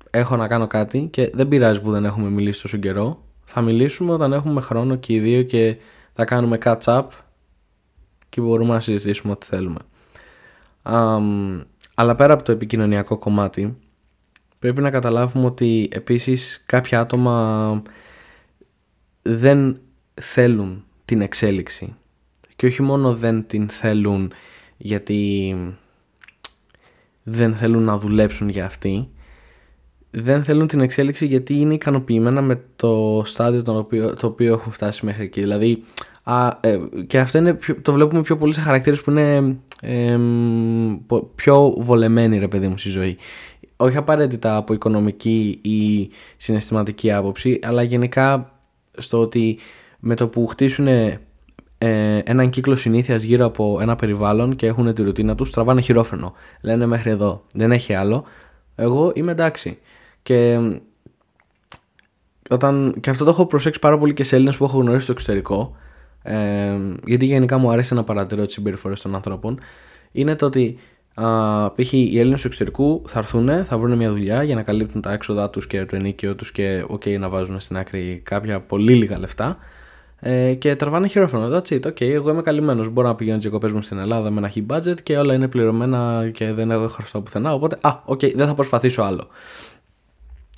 έχω 0.10 0.36
να 0.36 0.48
κάνω 0.48 0.68
κάτι 0.68 1.08
και 1.12 1.32
δεν 1.34 1.48
πειράζει 1.48 1.82
που 1.82 1.92
δεν 1.92 2.06
έχουμε 2.06 2.30
μιλήσει 2.30 2.62
τόσο 2.62 2.78
καιρό 2.78 3.24
θα 3.44 3.62
μιλήσουμε 3.62 4.12
όταν 4.14 4.34
έχουμε 4.34 4.62
χρόνο 4.62 4.96
και 4.96 5.14
οι 5.14 5.20
δύο 5.20 5.44
και 5.44 5.78
θα 6.14 6.26
κάνουμε 6.26 6.58
catch 6.64 6.84
up 6.84 7.08
και 8.30 8.42
μπορούμε 8.42 8.74
να 8.74 8.80
συζητήσουμε 8.80 9.34
ό,τι 9.34 9.46
θέλουμε. 9.46 9.80
Αλλά 11.96 12.16
πέρα 12.16 12.34
από 12.34 12.44
το 12.44 12.52
επικοινωνιακό 12.52 13.18
κομμάτι 13.18 13.74
πρέπει 14.60 14.82
να 14.82 14.90
καταλάβουμε 14.90 15.46
ότι 15.46 15.90
επίσης 15.92 16.64
κάποια 16.66 17.00
άτομα 17.00 17.82
δεν 19.22 19.80
θέλουν 20.14 20.84
την 21.06 21.22
εξέλιξη 21.22 21.96
και 22.56 22.66
όχι 22.66 22.82
μόνο 22.82 23.16
δεν 23.16 23.48
την 23.48 23.70
θέλουν 23.70 24.32
γιατί 24.78 25.56
δεν 27.24 27.56
θέλουν 27.56 27.84
να 27.84 27.98
δουλέψουν 27.98 28.50
για 28.50 28.66
αυτή 28.66 29.08
δεν 30.16 30.44
θέλουν 30.44 30.68
την 30.68 30.80
εξέλιξη 30.80 31.26
γιατί 31.26 31.54
είναι 31.54 31.74
ικανοποιημένα 31.74 32.42
με 32.42 32.64
το 32.76 33.24
στάδιο 33.26 33.62
το 33.62 33.78
οποίο, 33.78 34.16
το 34.16 34.28
οποίο 34.28 34.54
έχουν 34.54 34.72
φτάσει 34.72 35.06
μέχρι 35.06 35.24
εκεί. 35.24 35.40
Δηλαδή, 35.40 35.84
α, 36.24 36.48
ε, 36.62 36.80
και 37.08 37.20
αυτό 37.20 37.38
είναι, 37.38 37.58
το 37.82 37.92
βλέπουμε 37.94 38.22
πιο 38.22 38.38
πολύ 38.38 38.54
σε 38.54 38.62
χαρακτήρες 38.62 39.02
που 39.02 39.12
είναι 39.12 39.58
ε, 39.82 40.20
πιο 41.36 41.76
βολεμένοι 41.78 42.40
ρε 42.40 42.48
παιδί 42.48 42.68
μου 42.68 42.78
στη 42.78 42.90
ζωή. 42.90 43.18
Όχι 43.78 43.98
απαραίτητα 43.98 44.56
από 44.56 44.74
οικονομική 44.74 45.60
ή 45.62 46.10
συναισθηματική 46.38 47.12
άποψη, 47.12 47.60
αλλά 47.64 47.84
γενικά 47.84 48.52
στο 48.98 49.22
ότι 49.22 49.58
με 50.00 50.16
το 50.16 50.28
που 50.28 50.48
χτίσουν 50.48 50.88
ε, 50.88 51.20
έναν 52.26 52.50
κύκλο 52.50 52.76
συνήθειας 52.76 53.24
γύρω 53.24 53.46
από 53.46 53.78
ένα 53.82 53.96
περιβάλλον 53.96 54.56
και 54.56 54.66
έχουν 54.66 54.94
τη 54.94 55.04
ρουτίνα 55.04 55.36
τους, 55.36 55.52
τραβάνε 55.52 55.82
χειρόφρενο. 55.82 56.34
Λένε 56.62 56.86
μέχρι 56.86 57.10
εδώ. 57.10 57.44
Δεν 57.54 57.72
έχει 57.72 57.94
άλλο. 57.94 58.24
Εγώ 58.76 59.12
είμαι 59.16 59.32
εντάξει. 59.32 59.78
Και 60.24 60.60
όταν, 62.50 62.96
και 63.00 63.10
αυτό 63.10 63.24
το 63.24 63.30
έχω 63.30 63.46
προσέξει 63.46 63.80
πάρα 63.80 63.98
πολύ 63.98 64.14
και 64.14 64.24
σε 64.24 64.36
Έλληνες 64.36 64.58
που 64.58 64.64
έχω 64.64 64.78
γνωρίσει 64.80 65.04
στο 65.04 65.12
εξωτερικό, 65.12 65.76
ε, 66.24 66.78
γιατί 67.06 67.26
γενικά 67.26 67.58
μου 67.58 67.72
αρέσει 67.72 67.94
να 67.94 68.04
παρατηρώ 68.04 68.46
τις 68.46 68.54
συμπεριφορές 68.54 69.02
των 69.02 69.16
ανθρώπων, 69.16 69.60
είναι 70.12 70.36
το 70.36 70.46
ότι 70.46 70.78
π.χ. 71.76 71.94
οι 71.94 72.20
Έλληνες 72.20 72.42
του 72.42 72.48
εξωτερικού 72.48 73.02
θα 73.08 73.20
έρθουν, 73.20 73.66
θα 73.66 73.78
βρουν 73.78 73.98
μια 73.98 74.10
δουλειά 74.10 74.44
για 74.44 74.56
να 74.56 74.64
καλύπτουν 74.64 75.02
τα 75.02 75.12
έξοδά 75.12 75.50
τους 75.50 75.68
και 75.68 75.86
το 75.86 75.96
ενίκιο 75.96 76.36
τους 76.36 76.52
και 76.52 76.86
okay, 76.90 77.20
να 77.20 77.30
βάζουν 77.30 77.60
στην 77.60 77.78
άκρη 77.78 78.22
κάποια 78.24 78.60
πολύ 78.60 78.94
λίγα 78.94 79.20
λεφτά. 79.20 79.58
Ε, 80.26 80.54
και 80.54 80.76
τραβάνε 80.76 81.08
χειρόφωνο. 81.08 81.58
That's 81.58 81.74
it. 81.74 81.88
Okay, 81.88 82.02
εγώ 82.10 82.30
είμαι 82.30 82.42
καλυμμένος. 82.42 82.90
Μπορώ 82.90 83.08
να 83.08 83.16
πηγαίνω 83.16 83.38
τις 83.38 83.46
διακοπές 83.46 83.72
μου 83.72 83.82
στην 83.82 83.98
Ελλάδα 83.98 84.32
με 84.32 84.38
ένα 84.38 84.52
high 84.56 84.76
budget 84.76 85.02
και 85.04 85.18
όλα 85.18 85.34
είναι 85.34 85.48
πληρωμένα 85.48 86.30
και 86.34 86.54
δεν 86.54 86.72
έχω 86.72 86.88
χρωστό 86.88 87.22
πουθενά. 87.22 87.54
Οπότε, 87.54 87.78
α, 87.82 88.00
okay, 88.06 88.34
δεν 88.36 88.48
θα 88.48 88.56
προσπαθήσω 88.56 89.02
άλλο. 89.02 89.28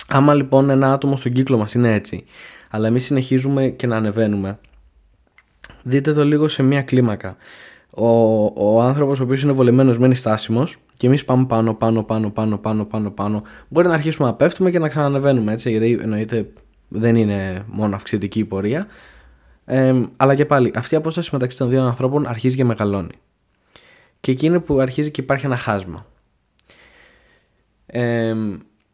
Άμα 0.08 0.34
λοιπόν 0.34 0.70
ένα 0.70 0.92
άτομο 0.92 1.16
στον 1.16 1.32
κύκλο 1.32 1.56
μας 1.58 1.74
είναι 1.74 1.94
έτσι, 1.94 2.24
αλλά 2.70 2.86
εμείς 2.86 3.04
συνεχίζουμε 3.04 3.68
και 3.68 3.86
να 3.86 3.96
ανεβαίνουμε, 3.96 4.58
δείτε 5.86 6.12
το 6.12 6.24
λίγο 6.24 6.48
σε 6.48 6.62
μία 6.62 6.82
κλίμακα. 6.82 7.36
Ο, 7.90 8.08
ο 8.44 8.82
άνθρωπος 8.82 9.20
ο 9.20 9.22
οποίος 9.22 9.42
είναι 9.42 9.52
βολεμένος 9.52 9.98
μένει 9.98 10.14
στάσιμος 10.14 10.76
και 10.96 11.06
εμείς 11.06 11.24
πάμε 11.24 11.46
πάνω, 11.46 11.74
πάνω, 11.74 12.02
πάνω, 12.02 12.30
πάνω, 12.30 12.58
πάνω, 12.58 12.84
πάνω, 12.84 13.10
πάνω. 13.10 13.42
Μπορεί 13.68 13.88
να 13.88 13.94
αρχίσουμε 13.94 14.28
να 14.28 14.34
πέφτουμε 14.34 14.70
και 14.70 14.78
να 14.78 14.88
ξανανεβαίνουμε 14.88 15.52
έτσι, 15.52 15.70
γιατί 15.70 15.98
εννοείται 16.02 16.48
δεν 16.88 17.16
είναι 17.16 17.64
μόνο 17.66 17.94
αυξητική 17.94 18.38
η 18.38 18.44
πορεία. 18.44 18.86
Ε, 19.64 20.02
αλλά 20.16 20.34
και 20.34 20.44
πάλι, 20.44 20.72
αυτή 20.76 20.94
η 20.94 20.96
απόσταση 20.96 21.30
μεταξύ 21.32 21.58
των 21.58 21.68
δύο 21.68 21.82
ανθρώπων 21.82 22.26
αρχίζει 22.26 22.56
και 22.56 22.64
μεγαλώνει. 22.64 23.14
Και 24.20 24.30
εκείνη 24.30 24.60
που 24.60 24.80
αρχίζει 24.80 25.10
και 25.10 25.20
υπάρχει 25.20 25.46
ένα 25.46 25.56
χάσμα. 25.56 26.06
Ε, 27.86 28.34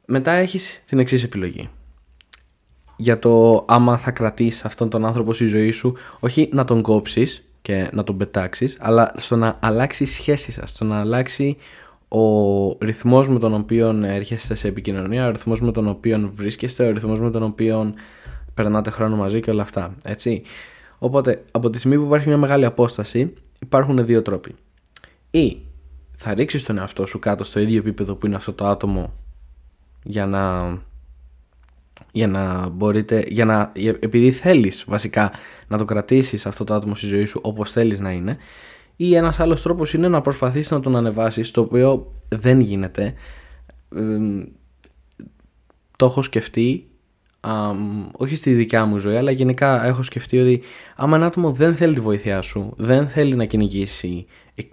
μετά 0.06 0.32
έχεις 0.32 0.82
την 0.86 0.98
εξής 0.98 1.22
επιλογή 1.22 1.68
για 2.96 3.18
το 3.18 3.64
άμα 3.68 3.96
θα 3.96 4.10
κρατήσει 4.10 4.62
αυτόν 4.66 4.88
τον 4.88 5.04
άνθρωπο 5.04 5.32
στη 5.32 5.46
ζωή 5.46 5.70
σου 5.70 5.96
όχι 6.20 6.48
να 6.52 6.64
τον 6.64 6.82
κόψεις 6.82 7.44
και 7.62 7.90
να 7.92 8.02
τον 8.02 8.16
πετάξεις 8.16 8.76
αλλά 8.80 9.12
στο 9.16 9.36
να 9.36 9.58
αλλάξει 9.60 10.02
η 10.02 10.06
σχέση 10.06 10.52
σας 10.52 10.70
στο 10.70 10.84
να 10.84 11.00
αλλάξει 11.00 11.56
ο 12.08 12.76
ρυθμός 12.78 13.28
με 13.28 13.38
τον 13.38 13.54
οποίο 13.54 14.00
έρχεστε 14.04 14.54
σε 14.54 14.68
επικοινωνία 14.68 15.26
ο 15.26 15.30
ρυθμός 15.30 15.60
με 15.60 15.72
τον 15.72 15.88
οποίο 15.88 16.30
βρίσκεστε 16.34 16.86
ο 16.86 16.90
ρυθμός 16.90 17.20
με 17.20 17.30
τον 17.30 17.42
οποίο 17.42 17.94
περνάτε 18.54 18.90
χρόνο 18.90 19.16
μαζί 19.16 19.40
και 19.40 19.50
όλα 19.50 19.62
αυτά 19.62 19.94
έτσι. 20.04 20.42
Οπότε 20.98 21.44
από 21.50 21.70
τη 21.70 21.78
στιγμή 21.78 21.96
που 21.96 22.04
υπάρχει 22.04 22.28
μια 22.28 22.36
μεγάλη 22.36 22.64
απόσταση 22.64 23.32
υπάρχουν 23.60 24.06
δύο 24.06 24.22
τρόποι. 24.22 24.54
Ή 25.30 25.58
θα 26.16 26.34
ρίξεις 26.34 26.64
τον 26.64 26.78
εαυτό 26.78 27.06
σου 27.06 27.18
κάτω 27.18 27.44
στο 27.44 27.60
ίδιο 27.60 27.78
επίπεδο 27.78 28.14
που 28.14 28.26
είναι 28.26 28.36
αυτό 28.36 28.52
το 28.52 28.66
άτομο 28.66 29.12
για 30.02 30.26
να 30.26 30.72
για 32.12 32.26
να 32.26 32.68
μπορείτε, 32.68 33.24
για 33.28 33.44
να, 33.44 33.72
επειδή 34.00 34.30
θέλεις 34.30 34.84
βασικά 34.86 35.32
να 35.68 35.78
το 35.78 35.84
κρατήσεις 35.84 36.46
αυτό 36.46 36.64
το 36.64 36.74
άτομο 36.74 36.94
στη 36.94 37.06
ζωή 37.06 37.24
σου 37.24 37.40
όπως 37.42 37.72
θέλεις 37.72 38.00
να 38.00 38.10
είναι 38.10 38.36
ή 38.96 39.14
ένας 39.14 39.40
άλλος 39.40 39.62
τρόπος 39.62 39.94
είναι 39.94 40.08
να 40.08 40.20
προσπαθήσεις 40.20 40.70
να 40.70 40.80
τον 40.80 40.96
ανεβάσεις 40.96 41.50
το 41.50 41.60
οποίο 41.60 42.12
δεν 42.28 42.60
γίνεται. 42.60 43.14
Το 45.96 46.06
έχω 46.06 46.22
σκεφτεί 46.22 46.91
όχι 48.12 48.36
στη 48.36 48.52
δικιά 48.52 48.84
μου 48.84 48.98
ζωή 48.98 49.16
αλλά 49.16 49.30
γενικά 49.30 49.86
έχω 49.86 50.02
σκεφτεί 50.02 50.38
ότι 50.38 50.62
άμα 50.96 51.16
ένα 51.16 51.26
άτομο 51.26 51.52
δεν 51.52 51.76
θέλει 51.76 51.94
τη 51.94 52.00
βοήθειά 52.00 52.42
σου 52.42 52.72
δεν 52.76 53.08
θέλει 53.08 53.34
να 53.34 53.44
κυνηγήσει 53.44 54.26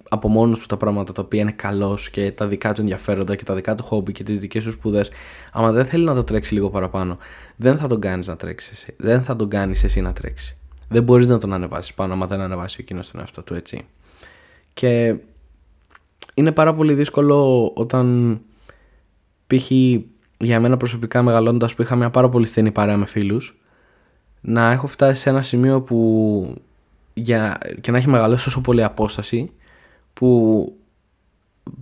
από 0.09 0.27
μόνος 0.27 0.59
του 0.59 0.65
τα 0.65 0.77
πράγματα 0.77 1.11
τα 1.11 1.21
οποία 1.21 1.41
είναι 1.41 1.51
καλός 1.51 2.09
και 2.09 2.31
τα 2.31 2.47
δικά 2.47 2.73
του 2.73 2.81
ενδιαφέροντα 2.81 3.35
και 3.35 3.43
τα 3.43 3.55
δικά 3.55 3.75
του 3.75 3.83
χόμπι 3.83 4.11
και 4.11 4.23
τις 4.23 4.39
δικές 4.39 4.63
του 4.63 4.71
σπουδές, 4.71 5.11
άμα 5.51 5.71
δεν 5.71 5.85
θέλει 5.85 6.03
να 6.03 6.13
το 6.13 6.23
τρέξει 6.23 6.53
λίγο 6.53 6.69
παραπάνω, 6.69 7.17
δεν 7.55 7.77
θα 7.77 7.87
τον 7.87 7.99
κάνεις 7.99 8.27
να 8.27 8.35
τρέξεις 8.35 8.71
εσύ. 8.71 8.93
Δεν 8.97 9.23
θα 9.23 9.35
τον 9.35 9.49
κάνεις 9.49 9.83
εσύ 9.83 10.01
να 10.01 10.13
τρέξει. 10.13 10.57
Δεν 10.89 11.03
μπορείς 11.03 11.27
να 11.27 11.37
τον 11.37 11.53
ανεβάσεις 11.53 11.93
πάνω, 11.93 12.13
άμα 12.13 12.27
δεν 12.27 12.39
ανεβάσει 12.39 12.77
εκείνος 12.79 13.11
τον 13.11 13.19
εαυτό 13.19 13.43
του, 13.43 13.53
έτσι. 13.53 13.85
Και 14.73 15.15
είναι 16.33 16.51
πάρα 16.51 16.73
πολύ 16.73 16.93
δύσκολο 16.93 17.71
όταν 17.75 18.39
π.χ. 19.47 19.71
για 20.39 20.59
μένα 20.59 20.77
προσωπικά 20.77 21.21
μεγαλώνοντα 21.21 21.69
που 21.75 21.81
είχα 21.81 21.95
μια 21.95 22.09
πάρα 22.09 22.29
πολύ 22.29 22.45
στενή 22.45 22.71
παρέα 22.71 22.97
με 22.97 23.05
φίλους, 23.05 23.57
να 24.41 24.71
έχω 24.71 24.87
φτάσει 24.87 25.21
σε 25.21 25.29
ένα 25.29 25.41
σημείο 25.41 25.81
που 25.81 26.61
για, 27.13 27.57
και 27.81 27.91
να 27.91 27.97
έχει 27.97 28.09
μεγαλώσει 28.09 28.43
τόσο 28.43 28.61
πολύ 28.61 28.83
απόσταση 28.83 29.51
που 30.13 30.73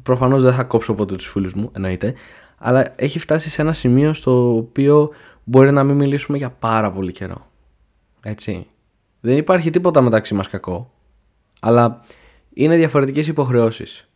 προφανώς 0.03 0.43
δεν 0.43 0.53
θα 0.53 0.63
κόψω 0.63 0.95
ποτέ 0.95 1.15
τους 1.15 1.27
φίλους 1.27 1.53
μου, 1.53 1.69
εννοείται, 1.73 2.13
αλλά 2.57 2.93
έχει 2.95 3.19
φτάσει 3.19 3.49
σε 3.49 3.61
ένα 3.61 3.73
σημείο 3.73 4.13
στο 4.13 4.55
οποίο 4.55 5.13
μπορεί 5.43 5.71
να 5.71 5.83
μην 5.83 5.95
μιλήσουμε 5.95 6.37
για 6.37 6.49
πάρα 6.49 6.91
πολύ 6.91 7.11
καιρό. 7.11 7.47
Έτσι. 8.21 8.67
Δεν 9.19 9.37
υπάρχει 9.37 9.69
τίποτα 9.69 10.01
μεταξύ 10.01 10.33
μας 10.33 10.47
κακό, 10.47 10.93
αλλά 11.59 12.05
είναι 12.53 12.75
διαφορετικές 12.75 13.27
υποχρεώσεις. 13.27 14.09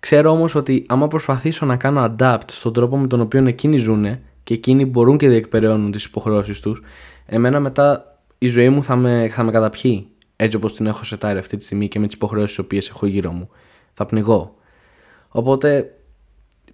Ξέρω 0.00 0.30
όμως 0.30 0.54
ότι 0.54 0.84
άμα 0.88 1.06
προσπαθήσω 1.06 1.66
να 1.66 1.76
κάνω 1.76 2.14
adapt 2.16 2.50
στον 2.50 2.72
τρόπο 2.72 2.98
με 2.98 3.06
τον 3.06 3.20
οποίο 3.20 3.46
εκείνοι 3.46 3.78
ζουν 3.78 4.18
και 4.44 4.54
εκείνοι 4.54 4.84
μπορούν 4.84 5.18
και 5.18 5.28
διεκπεραιώνουν 5.28 5.90
τις 5.90 6.04
υποχρεώσεις 6.04 6.60
τους, 6.60 6.82
εμένα 7.26 7.60
μετά 7.60 8.18
η 8.38 8.48
ζωή 8.48 8.68
μου 8.68 8.84
θα 8.84 8.96
με, 8.96 9.28
θα 9.30 9.42
με 9.42 9.50
καταπιεί 9.50 10.08
έτσι 10.36 10.56
όπως 10.56 10.74
την 10.74 10.86
έχω 10.86 11.04
σετάρει 11.04 11.38
αυτή 11.38 11.56
τη 11.56 11.64
στιγμή 11.64 11.88
και 11.88 11.98
με 11.98 12.06
τις 12.06 12.14
υποχρεώσεις 12.14 12.56
τις 12.56 12.64
οποίες 12.64 12.88
έχω 12.88 13.06
γύρω 13.06 13.32
μου. 13.32 13.48
Θα 13.92 14.06
πνιγώ. 14.06 14.54
Οπότε 15.28 15.94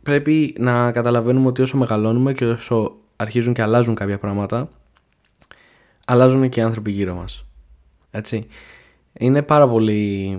πρέπει 0.03 0.57
να 0.59 0.93
καταλαβαίνουμε 0.93 1.47
ότι 1.47 1.63
όσο 1.63 1.77
μεγαλώνουμε 1.77 2.33
και 2.33 2.47
όσο 2.47 2.97
αρχίζουν 3.17 3.55
και 3.55 3.63
αλλάζουν 3.63 3.95
κάποια 3.95 4.19
πράγματα, 4.19 4.69
αλλάζουν 6.07 6.49
και 6.49 6.61
οι 6.61 6.63
άνθρωποι 6.63 6.91
γύρω 6.91 7.15
μας. 7.15 7.45
Έτσι. 8.11 8.47
Είναι 9.13 9.43
πάρα 9.43 9.69
πολύ 9.69 10.39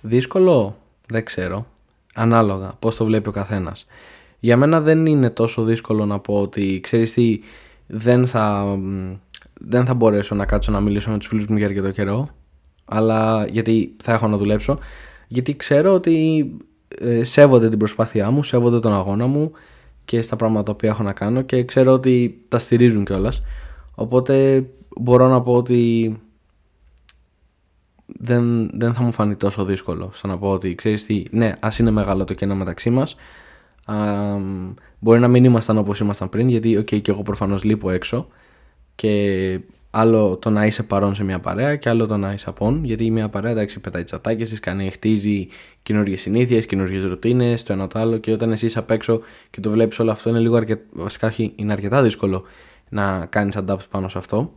δύσκολο, 0.00 0.76
δεν 1.10 1.24
ξέρω, 1.24 1.66
ανάλογα 2.14 2.76
πώς 2.78 2.96
το 2.96 3.04
βλέπει 3.04 3.28
ο 3.28 3.32
καθένας. 3.32 3.86
Για 4.38 4.56
μένα 4.56 4.80
δεν 4.80 5.06
είναι 5.06 5.30
τόσο 5.30 5.62
δύσκολο 5.62 6.06
να 6.06 6.18
πω 6.18 6.40
ότι 6.40 6.80
ξέρεις 6.82 7.12
τι 7.12 7.40
δεν 7.86 8.26
θα 8.26 8.76
δεν 9.60 9.86
θα 9.86 9.94
μπορέσω 9.94 10.34
να 10.34 10.44
κάτσω 10.44 10.72
να 10.72 10.80
μιλήσω 10.80 11.10
με 11.10 11.18
τους 11.18 11.26
φίλους 11.26 11.46
μου 11.46 11.56
για 11.56 11.66
αρκετό 11.66 11.90
καιρό 11.90 12.28
αλλά 12.84 13.46
γιατί 13.50 13.96
θα 14.02 14.12
έχω 14.12 14.28
να 14.28 14.36
δουλέψω 14.36 14.78
γιατί 15.28 15.56
ξέρω 15.56 15.94
ότι 15.94 16.46
ε, 16.98 17.24
σέβονται 17.24 17.68
την 17.68 17.78
προσπάθειά 17.78 18.30
μου, 18.30 18.42
σέβονται 18.42 18.78
τον 18.78 18.92
αγώνα 18.92 19.26
μου 19.26 19.52
και 20.04 20.22
στα 20.22 20.36
πράγματα 20.36 20.62
τα 20.62 20.72
οποία 20.72 20.88
έχω 20.88 21.02
να 21.02 21.12
κάνω 21.12 21.42
και 21.42 21.64
ξέρω 21.64 21.92
ότι 21.92 22.44
τα 22.48 22.58
στηρίζουν 22.58 23.04
κιόλας. 23.04 23.42
Οπότε 23.94 24.66
μπορώ 25.00 25.28
να 25.28 25.42
πω 25.42 25.54
ότι 25.54 26.16
δεν, 28.18 28.70
δεν 28.78 28.94
θα 28.94 29.02
μου 29.02 29.12
φανεί 29.12 29.36
τόσο 29.36 29.64
δύσκολο 29.64 30.10
στο 30.12 30.26
να 30.26 30.38
πω 30.38 30.50
ότι 30.50 30.74
ξέρεις 30.74 31.04
τι, 31.04 31.22
ναι, 31.30 31.56
ας 31.60 31.78
είναι 31.78 31.90
μεγάλο 31.90 32.24
το 32.24 32.34
κενό 32.34 32.54
μεταξύ 32.54 32.90
μας. 32.90 33.16
Μπορεί 34.98 35.20
να 35.20 35.28
μην 35.28 35.44
ήμασταν 35.44 35.78
όπως 35.78 36.00
ήμασταν 36.00 36.28
πριν 36.28 36.48
γιατί 36.48 36.78
okay, 36.78 37.00
και 37.02 37.10
εγώ 37.10 37.22
προφανώς 37.22 37.64
λείπω 37.64 37.90
έξω. 37.90 38.28
Και 38.94 39.60
άλλο 39.90 40.36
το 40.36 40.50
να 40.50 40.66
είσαι 40.66 40.82
παρόν 40.82 41.14
σε 41.14 41.24
μια 41.24 41.40
παρέα 41.40 41.76
και 41.76 41.88
άλλο 41.88 42.06
το 42.06 42.16
να 42.16 42.32
είσαι 42.32 42.48
απόν 42.48 42.84
γιατί 42.84 43.10
μια 43.10 43.28
παρέα 43.28 43.50
εντάξει 43.50 43.80
πετάει 43.80 44.04
τσατάκια 44.04 44.46
τη, 44.46 44.60
κάνει, 44.60 44.90
χτίζει 44.90 45.48
καινούργιες 45.82 46.20
συνήθειες, 46.20 46.66
καινούργιες 46.66 47.02
ρουτίνες, 47.02 47.62
το 47.62 47.72
ένα 47.72 47.86
το 47.86 47.98
άλλο. 47.98 48.16
Και 48.16 48.32
όταν 48.32 48.52
εσύ 48.52 48.66
είσαι 48.66 48.78
απ' 48.78 48.90
έξω 48.90 49.20
και 49.50 49.60
το 49.60 49.70
βλέπεις 49.70 49.98
όλο 49.98 50.10
αυτό 50.10 50.30
είναι 50.30 50.38
λίγο 50.38 50.56
αρκετά, 50.56 50.82
βασικά 50.92 51.32
είναι 51.54 51.72
αρκετά 51.72 52.02
δύσκολο 52.02 52.42
να 52.88 53.26
κάνεις 53.26 53.56
adapt 53.58 53.88
πάνω 53.90 54.08
σε 54.08 54.18
αυτό 54.18 54.52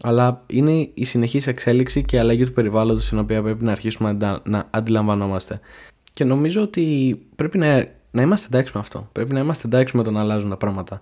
αλλά 0.00 0.44
είναι 0.46 0.90
η 0.94 1.04
συνεχής 1.04 1.46
εξέλιξη 1.46 2.04
και 2.04 2.16
η 2.16 2.18
αλλαγή 2.18 2.44
του 2.44 2.52
περιβάλλοντος 2.52 3.04
στην 3.04 3.18
οποία 3.18 3.42
πρέπει 3.42 3.64
να 3.64 3.70
αρχίσουμε 3.70 4.16
να 4.44 4.68
αντιλαμβανόμαστε. 4.70 5.60
Και 6.12 6.24
νομίζω 6.24 6.62
ότι 6.62 7.18
πρέπει 7.36 7.58
να, 7.58 7.86
να 8.10 8.22
είμαστε 8.22 8.46
εντάξει 8.46 8.72
με 8.74 8.80
αυτό. 8.80 9.08
Πρέπει 9.12 9.32
να 9.32 9.40
είμαστε 9.40 9.66
εντάξει 9.66 9.96
με 9.96 10.02
το 10.02 10.10
να 10.10 10.20
αλλάζουν 10.20 10.50
τα 10.50 10.56
πράγματα. 10.56 11.00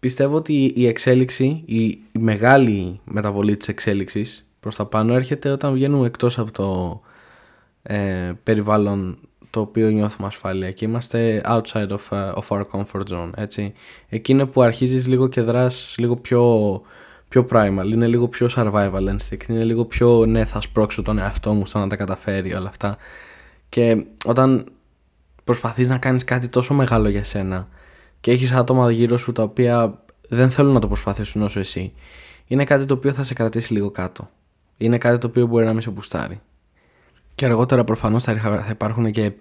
Πιστεύω 0.00 0.36
ότι 0.36 0.72
η 0.76 0.86
εξέλιξη, 0.86 1.62
η, 1.66 1.98
μεγάλη 2.18 3.00
μεταβολή 3.04 3.56
της 3.56 3.68
εξέλιξης 3.68 4.46
προς 4.60 4.76
τα 4.76 4.86
πάνω 4.86 5.14
έρχεται 5.14 5.50
όταν 5.50 5.72
βγαίνουμε 5.72 6.06
εκτός 6.06 6.38
από 6.38 6.52
το 6.52 7.00
ε, 7.82 8.32
περιβάλλον 8.42 9.18
το 9.50 9.60
οποίο 9.60 9.90
νιώθουμε 9.90 10.26
ασφάλεια 10.26 10.70
και 10.70 10.84
είμαστε 10.84 11.40
outside 11.44 11.88
of, 11.88 11.98
uh, 12.10 12.32
of 12.32 12.42
our 12.48 12.64
comfort 12.72 13.02
zone, 13.10 13.30
έτσι. 13.36 13.72
Εκείνο 14.08 14.46
που 14.46 14.62
αρχίζεις 14.62 15.06
λίγο 15.06 15.28
και 15.28 15.40
δράς 15.40 15.94
λίγο 15.98 16.16
πιο 16.16 16.82
πιο 17.28 17.46
primal, 17.50 17.90
είναι 17.92 18.06
λίγο 18.06 18.28
πιο 18.28 18.48
survival 18.50 19.16
instinct, 19.16 19.48
είναι 19.48 19.64
λίγο 19.64 19.84
πιο 19.84 20.26
ναι 20.26 20.44
θα 20.44 20.60
σπρώξω 20.60 21.02
τον 21.02 21.18
εαυτό 21.18 21.52
μου 21.52 21.66
στο 21.66 21.78
να 21.78 21.86
τα 21.86 21.96
καταφέρει 21.96 22.54
όλα 22.54 22.68
αυτά. 22.68 22.96
Και 23.68 24.04
όταν 24.24 24.66
προσπαθείς 25.44 25.88
να 25.88 25.98
κάνεις 25.98 26.24
κάτι 26.24 26.48
τόσο 26.48 26.74
μεγάλο 26.74 27.08
για 27.08 27.24
σένα 27.24 27.68
και 28.20 28.30
έχεις 28.30 28.52
άτομα 28.52 28.90
γύρω 28.90 29.16
σου 29.16 29.32
τα 29.32 29.42
οποία 29.42 30.04
δεν 30.28 30.50
θέλουν 30.50 30.72
να 30.72 30.80
το 30.80 30.86
προσπαθήσουν 30.86 31.42
όσο 31.42 31.60
εσύ 31.60 31.92
είναι 32.46 32.64
κάτι 32.64 32.84
το 32.84 32.94
οποίο 32.94 33.12
θα 33.12 33.22
σε 33.22 33.34
κρατήσει 33.34 33.72
λίγο 33.72 33.90
κάτω. 33.90 34.30
Είναι 34.76 34.98
κάτι 34.98 35.18
το 35.18 35.26
οποίο 35.26 35.46
μπορεί 35.46 35.64
να 35.64 35.72
μην 35.72 35.82
σε 35.82 35.90
πουστάρει 35.90 36.40
και 37.36 37.44
αργότερα 37.44 37.84
προφανώς 37.84 38.24
θα 38.24 38.66
υπάρχουν 38.70 39.10
και 39.10 39.32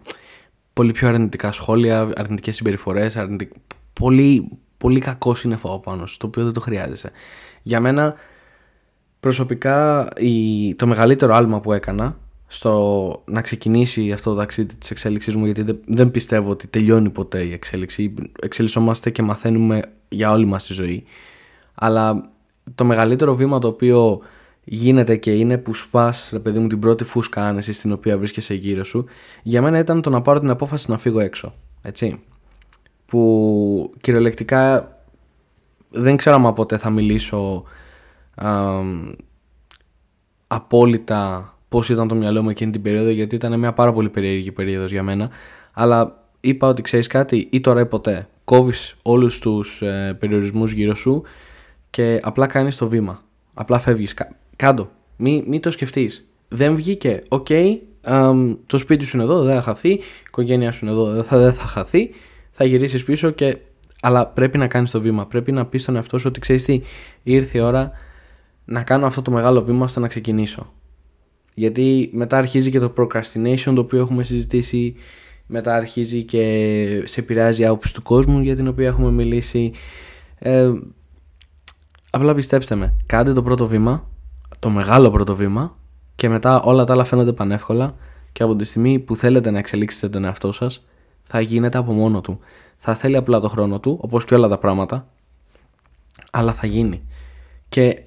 πολύ 0.74 0.92
πιο 0.92 1.08
αρνητικά 1.08 1.51
σχόλια, 1.51 2.10
αρνητικές 2.15 2.56
συμπεριφορές, 2.56 3.15
αρνητικ... 3.15 3.51
πολύ, 3.94 4.50
πολύ 4.77 5.00
κακό 5.00 5.36
σύννεφο 5.36 5.79
πάνω 5.79 6.05
σου, 6.05 6.17
το 6.17 6.27
οποίο 6.27 6.44
δεν 6.44 6.53
το 6.53 6.60
χρειάζεσαι. 6.60 7.12
Για 7.62 7.79
μένα 7.79 8.15
προσωπικά 9.20 10.08
η, 10.17 10.75
το 10.75 10.88
μεγαλύτερο 10.88 11.36
άλμα 11.36 11.60
που 11.60 11.74
έκανα 11.74 12.17
στο 12.48 13.24
να 13.25 13.41
ξεκινήσει 13.41 14.12
αυτό 14.12 14.29
το 14.29 14.38
ταξίδι 14.39 14.75
της 14.75 14.91
εξέλιξής 14.91 15.36
μου 15.36 15.46
γιατί 15.46 15.79
δεν, 15.86 16.12
πιστεύω 16.12 16.50
ότι 16.50 16.67
τελειώνει 16.67 17.10
ποτέ 17.10 17.44
η 17.44 17.53
εξέλιξη. 17.53 18.13
Εξελισσόμαστε 18.41 19.10
και 19.10 19.22
μαθαίνουμε 19.22 19.82
για 20.10 20.32
όλη 20.32 20.46
μας 20.46 20.65
τη 20.65 20.74
ζωή. 20.74 21.03
Αλλά 21.75 22.29
το 22.75 22.84
μεγαλύτερο 22.86 23.36
βήμα 23.36 23.60
το 23.60 23.67
οποίο 23.67 24.22
γίνεται 24.63 25.15
και 25.15 25.32
είναι 25.32 25.58
που 25.58 25.74
σπάς 25.74 26.29
ρε 26.32 26.39
παιδί 26.39 26.60
μου 26.60 26.67
την 26.67 26.79
πρώτη 26.79 27.03
φούσκα 27.03 27.48
άνεση 27.48 27.74
στην 27.74 27.91
οποία 27.91 28.17
βρίσκεσαι 28.17 28.53
γύρω 28.53 28.84
σου 28.84 29.05
για 29.44 29.62
μένα 29.62 29.79
ήταν 29.79 30.01
το 30.01 30.10
να 30.10 30.22
πάρω 30.22 30.39
την 30.39 30.50
απόφαση 30.50 30.91
να 30.91 30.98
φύγω 30.98 31.20
έξω 31.20 31.53
έτσι 31.82 32.20
που 33.05 33.93
κυριολεκτικά 34.01 34.89
δεν 35.89 36.15
ξέρω 36.15 36.35
αν 36.35 36.53
ποτέ 36.53 36.77
θα 36.77 36.89
μιλήσω 36.89 37.63
α, 38.35 38.51
απόλυτα 40.48 41.53
πώς 41.70 41.89
ήταν 41.89 42.07
το 42.07 42.15
μυαλό 42.15 42.44
μου 42.44 42.50
εκείνη 42.50 42.72
την 42.72 42.81
περίοδο 42.81 43.09
γιατί 43.09 43.35
ήταν 43.35 43.59
μια 43.59 43.74
πάρα 43.74 43.94
πολύ 43.94 44.09
περίεργη 44.09 44.51
περίοδος 44.51 44.91
για 44.91 45.03
μένα. 45.03 45.29
Αλλά 45.74 46.24
είπα 46.39 46.68
ότι 46.68 46.81
ξέρεις 46.81 47.07
κάτι 47.07 47.48
ή 47.51 47.61
τώρα 47.61 47.79
ή 47.79 47.85
ποτέ 47.85 48.27
κόβεις 48.44 48.96
όλους 49.01 49.39
τους 49.39 49.81
ε, 49.81 50.18
περιορισμούς 50.20 50.72
γύρω 50.72 50.96
σου 50.96 51.24
και 51.89 52.20
απλά 52.24 52.48
κάνεις 52.48 52.77
το 52.77 52.87
βήμα. 52.87 53.22
Απλά 53.53 53.79
φεύγεις. 53.79 54.13
Κάν' 54.55 54.75
το. 54.75 54.90
Μην, 55.18 55.44
μη 55.48 55.59
το 55.59 55.72
σκεφτείς. 55.72 56.27
Δεν 56.48 56.75
βγήκε. 56.75 57.24
OK 57.27 57.48
okay, 57.50 57.77
το 58.65 58.77
σπίτι 58.77 59.05
σου 59.05 59.18
είναι 59.18 59.25
εδώ 59.25 59.44
δεν 59.44 59.55
θα 59.55 59.61
χαθεί. 59.61 59.89
Η 59.89 60.03
οικογένειά 60.27 60.72
σου 60.72 60.85
είναι 60.85 60.94
εδώ 60.94 61.05
δεν 61.05 61.24
θα, 61.24 61.37
δεν 61.37 61.53
θα 61.53 61.68
χαθεί 61.68 62.09
θα 62.57 62.65
γυρίσεις 62.65 63.03
πίσω 63.03 63.31
και 63.31 63.57
αλλά 64.01 64.27
πρέπει 64.27 64.57
να 64.57 64.68
κάνεις 64.68 64.91
το 64.91 65.01
βήμα. 65.01 65.25
Πρέπει 65.25 65.51
να 65.51 65.65
πεις 65.65 65.81
στον 65.81 65.96
εαυτό 65.96 66.18
σου 66.18 66.25
ότι 66.27 66.39
ξέρεις 66.39 66.63
τι, 66.63 66.81
ήρθε 67.24 67.57
η 67.57 67.61
ώρα 67.61 67.91
να 68.65 68.83
κάνω 68.83 69.05
αυτό 69.05 69.22
το 69.22 69.31
μεγάλο 69.31 69.63
βήμα 69.63 69.83
ώστε 69.83 70.00
να 70.00 70.07
ξεκινήσω. 70.07 70.74
Γιατί 71.53 72.09
μετά 72.13 72.37
αρχίζει 72.37 72.72
και 72.72 72.79
το 72.79 72.94
procrastination 72.98 73.72
το 73.75 73.81
οποίο 73.81 74.00
έχουμε 74.00 74.24
συζητήσει, 74.24 74.96
μετά 75.46 75.75
αρχίζει 75.75 76.24
και 76.24 76.41
σε 77.05 77.20
επηρεάζει 77.20 77.61
η 77.61 77.65
άποψη 77.65 77.94
του 77.94 78.01
κόσμου 78.01 78.41
για 78.41 78.55
την 78.55 78.68
οποία 78.68 78.87
έχουμε 78.87 79.11
μιλήσει. 79.11 79.72
Ε, 80.39 80.72
απλά 82.09 82.35
πιστέψτε 82.35 82.75
με, 82.75 82.96
κάντε 83.05 83.33
το 83.33 83.44
πρώτο 83.44 83.68
βήμα, 83.68 84.09
το 84.59 84.70
μεγάλο 84.70 85.11
πρώτο 85.11 85.35
βήμα 85.35 85.77
και 86.15 86.29
μετά 86.29 86.61
όλα 86.61 86.83
τα 86.83 86.94
άλλα 86.94 87.03
φαίνονται 87.03 87.33
πανεύκολα 87.33 87.96
και 88.31 88.44
από 88.44 88.55
τη 88.55 88.65
στιγμή 88.65 89.00
που 89.00 89.15
θέλετε 89.15 89.51
να 89.51 89.57
εξελίξετε 89.57 90.09
τον 90.09 90.24
εαυτό 90.24 90.51
σας 90.51 90.85
θα 91.27 91.42
γίνεται 91.42 91.77
από 91.77 91.92
μόνο 91.92 92.22
του 92.22 92.40
θα 92.85 92.96
θέλει 92.96 93.16
απλά 93.16 93.40
το 93.40 93.50
χρόνο 93.50 93.79
του, 93.79 93.98
όπως 94.01 94.25
και 94.25 94.35
όλα 94.35 94.48
τα 94.48 94.57
πράγματα, 94.57 95.07
αλλά 96.31 96.53
θα 96.53 96.68
γίνει. 96.68 97.03
Και 97.70 98.01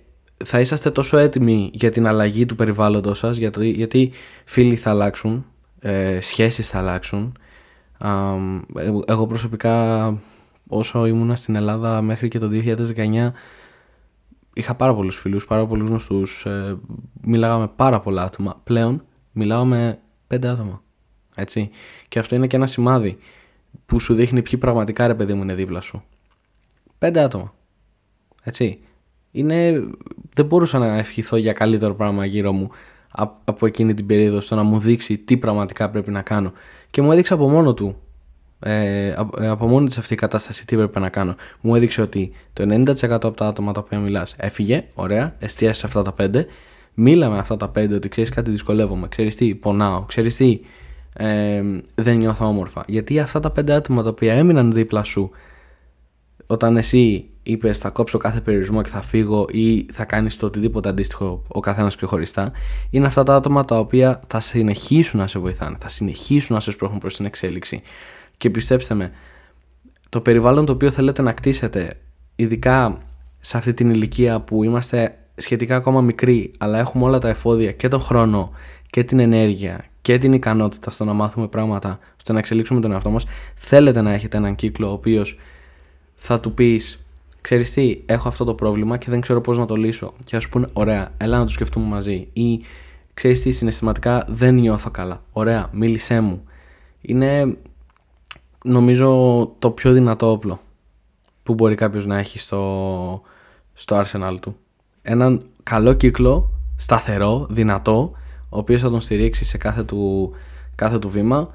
θα 0.44 0.60
είσαστε 0.60 0.90
τόσο 0.90 1.16
έτοιμοι 1.18 1.70
για 1.72 1.90
την 1.90 2.06
αλλαγή 2.06 2.46
του 2.46 2.54
περιβάλλοντος 2.54 3.18
σας, 3.18 3.36
γιατί, 3.36 3.68
γιατί 3.68 4.12
φίλοι 4.44 4.76
θα 4.76 4.90
αλλάξουν, 4.90 5.46
ε, 5.80 6.20
σχέσεις 6.20 6.68
θα 6.68 6.78
αλλάξουν. 6.78 7.38
εγώ 9.06 9.26
προσωπικά 9.26 10.06
όσο 10.68 11.06
ήμουνα 11.06 11.36
στην 11.36 11.56
Ελλάδα 11.56 12.02
μέχρι 12.02 12.28
και 12.28 12.38
το 12.38 12.48
2019 12.48 13.32
είχα 14.52 14.74
πάρα 14.74 14.94
πολλούς 14.94 15.16
φίλους, 15.16 15.46
πάρα 15.46 15.66
πολλούς 15.66 15.88
γνωστούς, 15.88 16.44
ε, 16.46 16.76
μιλάγαμε 17.20 17.68
πάρα 17.76 18.00
πολλά 18.00 18.22
άτομα. 18.22 18.60
Πλέον 18.64 19.04
μιλάω 19.32 19.64
με 19.64 19.98
πέντε 20.26 20.48
άτομα. 20.48 20.82
Έτσι. 21.38 21.70
Και 22.08 22.18
αυτό 22.18 22.34
είναι 22.34 22.46
και 22.46 22.56
ένα 22.56 22.66
σημάδι 22.66 23.18
που 23.86 24.00
σου 24.00 24.14
δείχνει 24.14 24.42
ποιοι 24.42 24.58
πραγματικά 24.58 25.06
ρε 25.06 25.14
παιδί 25.14 25.34
μου 25.34 25.42
είναι 25.42 25.54
δίπλα 25.54 25.80
σου. 25.80 26.02
Πέντε 26.98 27.20
άτομα. 27.20 27.54
Έτσι. 28.42 28.78
Είναι... 29.30 29.84
Δεν 30.32 30.46
μπορούσα 30.46 30.78
να 30.78 30.96
ευχηθώ 30.96 31.36
για 31.36 31.52
καλύτερο 31.52 31.94
πράγμα 31.94 32.24
γύρω 32.24 32.52
μου 32.52 32.70
από 33.44 33.66
εκείνη 33.66 33.94
την 33.94 34.06
περίοδο 34.06 34.40
στο 34.40 34.54
να 34.54 34.62
μου 34.62 34.78
δείξει 34.78 35.18
τι 35.18 35.36
πραγματικά 35.36 35.90
πρέπει 35.90 36.10
να 36.10 36.22
κάνω. 36.22 36.52
Και 36.90 37.02
μου 37.02 37.12
έδειξε 37.12 37.34
από 37.34 37.48
μόνο 37.48 37.74
του, 37.74 37.96
ε, 38.58 39.14
από 39.38 39.66
μόνη 39.66 39.86
της 39.86 39.98
αυτή 39.98 40.14
η 40.14 40.16
κατάσταση 40.16 40.66
τι 40.66 40.76
πρέπει 40.76 41.00
να 41.00 41.08
κάνω. 41.08 41.34
Μου 41.60 41.74
έδειξε 41.74 42.00
ότι 42.00 42.32
το 42.52 42.62
90% 42.62 43.10
από 43.10 43.30
τα 43.30 43.46
άτομα 43.46 43.72
τα 43.72 43.80
οποία 43.80 43.98
μιλάς 43.98 44.34
έφυγε, 44.38 44.84
ωραία, 44.94 45.34
εστίασες 45.38 45.78
σε 45.78 45.86
αυτά 45.86 46.02
τα 46.02 46.12
πέντε. 46.12 46.46
Μίλα 46.94 47.30
με 47.30 47.38
αυτά 47.38 47.56
τα 47.56 47.68
πέντε 47.68 47.94
ότι 47.94 48.08
ξέρεις 48.08 48.30
κάτι 48.30 48.50
δυσκολεύομαι, 48.50 49.08
ξέρεις 49.08 49.36
τι, 49.36 49.54
πονάω, 49.54 50.02
ξέρεις 50.02 50.36
τι, 50.36 50.60
ε, 51.18 51.62
δεν 51.94 52.16
νιώθω 52.16 52.46
όμορφα. 52.46 52.84
Γιατί 52.86 53.20
αυτά 53.20 53.40
τα 53.40 53.50
πέντε 53.50 53.72
άτομα 53.72 54.02
τα 54.02 54.08
οποία 54.08 54.34
έμειναν 54.34 54.72
δίπλα 54.72 55.04
σου 55.04 55.30
όταν 56.46 56.76
εσύ 56.76 57.30
είπες 57.42 57.78
θα 57.78 57.90
κόψω 57.90 58.18
κάθε 58.18 58.40
περιορισμό 58.40 58.82
και 58.82 58.88
θα 58.88 59.00
φύγω 59.00 59.46
ή 59.50 59.86
θα 59.92 60.04
κάνεις 60.04 60.36
το 60.36 60.46
οτιδήποτε 60.46 60.88
αντίστοιχο 60.88 61.42
ο 61.48 61.60
καθένας 61.60 61.96
χωριστά 62.02 62.52
είναι 62.90 63.06
αυτά 63.06 63.22
τα 63.22 63.34
άτομα 63.34 63.64
τα 63.64 63.78
οποία 63.78 64.20
θα 64.26 64.40
συνεχίσουν 64.40 65.20
να 65.20 65.26
σε 65.26 65.38
βοηθάνε, 65.38 65.76
θα 65.80 65.88
συνεχίσουν 65.88 66.54
να 66.54 66.60
σε 66.60 66.70
σπρώχνουν 66.70 66.98
προς 66.98 67.16
την 67.16 67.24
εξέλιξη 67.24 67.82
και 68.36 68.50
πιστέψτε 68.50 68.94
με 68.94 69.12
το 70.08 70.20
περιβάλλον 70.20 70.66
το 70.66 70.72
οποίο 70.72 70.90
θέλετε 70.90 71.22
να 71.22 71.32
κτίσετε 71.32 72.00
ειδικά 72.36 72.98
σε 73.40 73.56
αυτή 73.56 73.74
την 73.74 73.90
ηλικία 73.90 74.40
που 74.40 74.64
είμαστε 74.64 75.18
σχετικά 75.34 75.76
ακόμα 75.76 76.00
μικροί 76.00 76.50
αλλά 76.58 76.78
έχουμε 76.78 77.04
όλα 77.04 77.18
τα 77.18 77.28
εφόδια 77.28 77.72
και 77.72 77.88
τον 77.88 78.00
χρόνο 78.00 78.50
και 78.90 79.04
την 79.04 79.18
ενέργεια 79.18 79.84
και 80.08 80.18
την 80.18 80.32
ικανότητα 80.32 80.90
στο 80.90 81.04
να 81.04 81.12
μάθουμε 81.12 81.48
πράγματα, 81.48 81.98
στο 82.16 82.32
να 82.32 82.38
εξελίξουμε 82.38 82.80
τον 82.80 82.92
εαυτό 82.92 83.10
μας, 83.10 83.24
θέλετε 83.54 84.00
να 84.00 84.12
έχετε 84.12 84.36
έναν 84.36 84.54
κύκλο 84.54 84.88
ο 84.88 84.92
οποίος 84.92 85.38
θα 86.14 86.40
του 86.40 86.54
πεις, 86.54 87.04
ξέρεις 87.40 87.72
τι, 87.72 88.02
έχω 88.06 88.28
αυτό 88.28 88.44
το 88.44 88.54
πρόβλημα 88.54 88.96
και 88.96 89.10
δεν 89.10 89.20
ξέρω 89.20 89.40
πώς 89.40 89.58
να 89.58 89.64
το 89.64 89.74
λύσω. 89.74 90.12
Και 90.24 90.36
ας 90.36 90.48
πούνε, 90.48 90.66
ωραία, 90.72 91.12
έλα 91.16 91.38
να 91.38 91.44
το 91.44 91.50
σκεφτούμε 91.50 91.86
μαζί. 91.86 92.28
Ή 92.32 92.60
ξέρεις 93.14 93.42
τι, 93.42 93.50
συναισθηματικά 93.50 94.24
δεν 94.28 94.54
νιώθω 94.54 94.90
καλά. 94.90 95.22
Ωραία, 95.32 95.68
μίλησέ 95.72 96.20
μου. 96.20 96.42
Είναι 97.00 97.56
νομίζω 98.64 99.08
το 99.58 99.70
πιο 99.70 99.92
δυνατό 99.92 100.30
όπλο 100.30 100.60
που 101.42 101.54
μπορεί 101.54 101.74
κάποιος 101.74 102.06
να 102.06 102.18
έχει 102.18 102.38
στο, 102.38 103.22
στο 103.74 104.04
arsenal 104.04 104.36
του. 104.40 104.56
Έναν 105.02 105.46
καλό 105.62 105.92
κύκλο, 105.92 106.50
σταθερό, 106.76 107.46
δυνατό, 107.50 108.12
ο 108.48 108.58
οποίος 108.58 108.80
θα 108.80 108.90
τον 108.90 109.00
στηρίξει 109.00 109.44
σε 109.44 109.58
κάθε 109.58 109.82
του, 109.82 110.32
κάθε 110.74 110.98
του 110.98 111.08
βήμα 111.08 111.48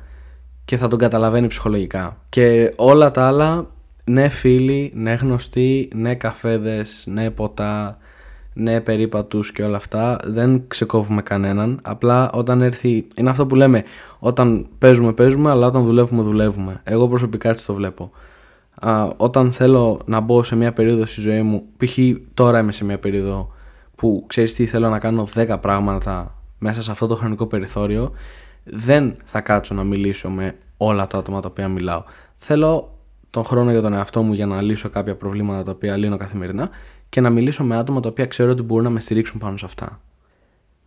και 0.65 0.77
θα 0.77 0.87
τον 0.87 0.99
καταλαβαίνει 0.99 1.47
ψυχολογικά. 1.47 2.17
Και 2.29 2.73
όλα 2.75 3.11
τα 3.11 3.27
άλλα 3.27 3.67
ναι 4.03 4.29
φίλοι, 4.29 4.91
ναι 4.95 5.13
γνωστοί, 5.13 5.89
ναι 5.95 6.15
καφέδες, 6.15 7.05
ναι 7.07 7.29
ποτά, 7.29 7.97
ναι 8.53 8.81
περίπατους 8.81 9.51
και 9.51 9.63
όλα 9.63 9.77
αυτά. 9.77 10.17
Δεν 10.23 10.63
ξεκόβουμε 10.67 11.21
κανέναν. 11.21 11.79
Απλά 11.83 12.31
όταν 12.31 12.61
έρθει. 12.61 13.07
Είναι 13.15 13.29
αυτό 13.29 13.45
που 13.45 13.55
λέμε. 13.55 13.83
Όταν 14.19 14.67
παίζουμε, 14.77 15.13
παίζουμε, 15.13 15.49
αλλά 15.49 15.67
όταν 15.67 15.83
δουλεύουμε, 15.83 16.21
δουλεύουμε. 16.21 16.81
Εγώ 16.83 17.07
προσωπικά 17.07 17.49
έτσι 17.49 17.65
το 17.65 17.73
βλέπω. 17.73 18.11
Α, 18.79 19.07
όταν 19.17 19.51
θέλω 19.51 20.01
να 20.05 20.19
μπω 20.19 20.43
σε 20.43 20.55
μια 20.55 20.73
περίοδο 20.73 21.05
στη 21.05 21.21
ζωή 21.21 21.41
μου, 21.41 21.63
π.χ. 21.77 21.97
τώρα 22.33 22.59
είμαι 22.59 22.71
σε 22.71 22.85
μια 22.85 22.99
περίοδο 22.99 23.51
που 23.95 24.23
ξέρεις 24.27 24.53
τι 24.53 24.65
θέλω 24.65 24.89
να 24.89 24.99
κάνω 24.99 25.27
10 25.35 25.57
πράγματα 25.61 26.35
μέσα 26.63 26.81
σε 26.81 26.91
αυτό 26.91 27.07
το 27.07 27.15
χρονικό 27.15 27.45
περιθώριο, 27.45 28.11
δεν 28.63 29.15
θα 29.23 29.41
κάτσω 29.41 29.73
να 29.73 29.83
μιλήσω 29.83 30.29
με 30.29 30.55
όλα 30.77 31.07
τα 31.07 31.17
άτομα 31.17 31.41
τα 31.41 31.47
οποία 31.47 31.67
μιλάω. 31.67 32.03
Θέλω 32.37 32.97
τον 33.29 33.43
χρόνο 33.43 33.71
για 33.71 33.81
τον 33.81 33.93
εαυτό 33.93 34.21
μου 34.21 34.33
για 34.33 34.45
να 34.45 34.61
λύσω 34.61 34.89
κάποια 34.89 35.15
προβλήματα 35.15 35.63
τα 35.63 35.71
οποία 35.71 35.97
λύνω 35.97 36.17
καθημερινά 36.17 36.69
και 37.09 37.21
να 37.21 37.29
μιλήσω 37.29 37.63
με 37.63 37.77
άτομα 37.77 37.99
τα 37.99 38.09
οποία 38.09 38.25
ξέρω 38.25 38.51
ότι 38.51 38.61
μπορούν 38.61 38.83
να 38.83 38.89
με 38.89 38.99
στηρίξουν 38.99 39.39
πάνω 39.39 39.57
σε 39.57 39.65
αυτά. 39.65 40.01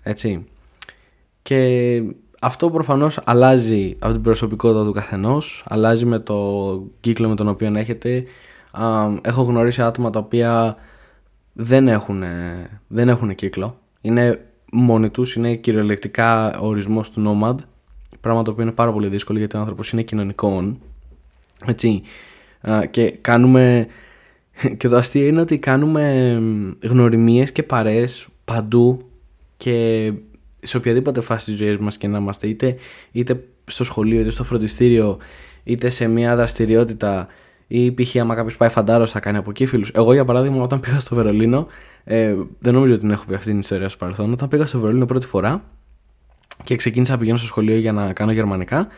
Έτσι. 0.03 0.47
Και 1.43 2.03
αυτό 2.41 2.71
προφανώς 2.71 3.21
αλλάζει 3.25 3.97
από 3.99 4.13
την 4.13 4.23
προσωπικότητα 4.23 4.85
του 4.85 4.93
καθενός, 4.93 5.65
αλλάζει 5.69 6.05
με 6.05 6.19
το 6.19 6.83
κύκλο 7.01 7.29
με 7.29 7.35
τον 7.35 7.49
οποίο 7.49 7.73
έχετε. 7.77 8.25
Έχω 9.21 9.43
γνωρίσει 9.43 9.83
άτομα 9.83 10.11
τα 10.11 10.19
οποία 10.19 10.77
δεν 11.53 11.89
έχουν, 11.89 12.23
δεν 12.87 13.09
έχουν 13.09 13.35
κύκλο. 13.35 13.79
Είναι 14.01 14.41
μόνοι 14.73 15.11
τους, 15.11 15.35
είναι 15.35 15.55
κυριολεκτικά 15.55 16.59
ο 16.59 16.67
ορισμός 16.67 17.11
του 17.11 17.23
nomad, 17.27 17.57
πράγμα 18.21 18.43
το 18.43 18.51
οποίο 18.51 18.63
είναι 18.63 18.73
πάρα 18.73 18.93
πολύ 18.93 19.09
δύσκολο 19.09 19.39
γιατί 19.39 19.57
ο 19.57 19.61
άνθρωπος 19.61 19.91
είναι 19.91 20.03
κοινωνικό. 20.03 20.77
Έτσι. 21.67 22.03
Και 22.91 23.11
κάνουμε 23.11 23.87
και 24.79 24.89
το 24.89 24.97
αστείο 24.97 25.27
είναι 25.27 25.41
ότι 25.41 25.59
κάνουμε 25.59 26.33
γνωριμίες 26.83 27.53
και 27.53 27.63
παρέες 27.63 28.29
παντού 28.45 29.11
και 29.57 30.13
σε 30.63 30.77
οποιαδήποτε 30.77 31.21
φάση 31.21 31.51
της 31.51 31.57
ζωής 31.57 31.79
μας 31.79 31.97
και 31.97 32.07
να 32.07 32.19
είμαστε 32.19 32.47
είτε, 32.47 32.77
είτε 33.13 33.45
στο 33.65 33.85
σχολείο 33.85 34.21
είτε 34.21 34.31
στο 34.31 34.45
φροντιστήριο 34.45 35.19
είτε 35.65 35.89
σε 35.89 36.07
μια 36.07 36.37
δραστηριότητα 36.37 37.27
ή 37.67 37.93
π.χ. 37.93 38.17
άμα 38.17 38.35
κάποιος 38.35 38.57
πάει 38.57 38.69
φαντάρος 38.69 39.11
θα 39.11 39.21
κάνει 39.21 39.37
από 39.37 39.51
εκεί 39.51 39.67
φίλους. 39.67 39.91
Εγώ 39.95 40.13
για 40.13 40.25
παράδειγμα 40.25 40.63
όταν 40.63 40.81
πήγα 40.81 41.01
στο 41.01 41.15
Βερολίνο, 41.15 41.67
ε, 42.05 42.35
δεν 42.59 42.75
νομίζω 42.75 42.93
ότι 42.93 43.01
την 43.03 43.11
έχω 43.11 43.25
πει 43.27 43.35
αυτή 43.35 43.51
την 43.51 43.59
ιστορία 43.59 43.89
στο 43.89 43.99
παρελθόν. 43.99 44.33
Όταν 44.33 44.49
πήγα 44.49 44.67
στο 44.67 44.79
Βερολίνο 44.79 45.05
πρώτη 45.05 45.27
φορά 45.27 45.65
και 46.65 46.77
ξεκίνησα 46.77 47.13
να 47.13 47.19
πηγαίνω 47.19 47.37
στο 47.37 47.47
σχολείο 47.47 47.77
για 47.77 47.93
να 47.93 48.13
κάνω 48.13 48.33
γερμανικά, 48.33 48.89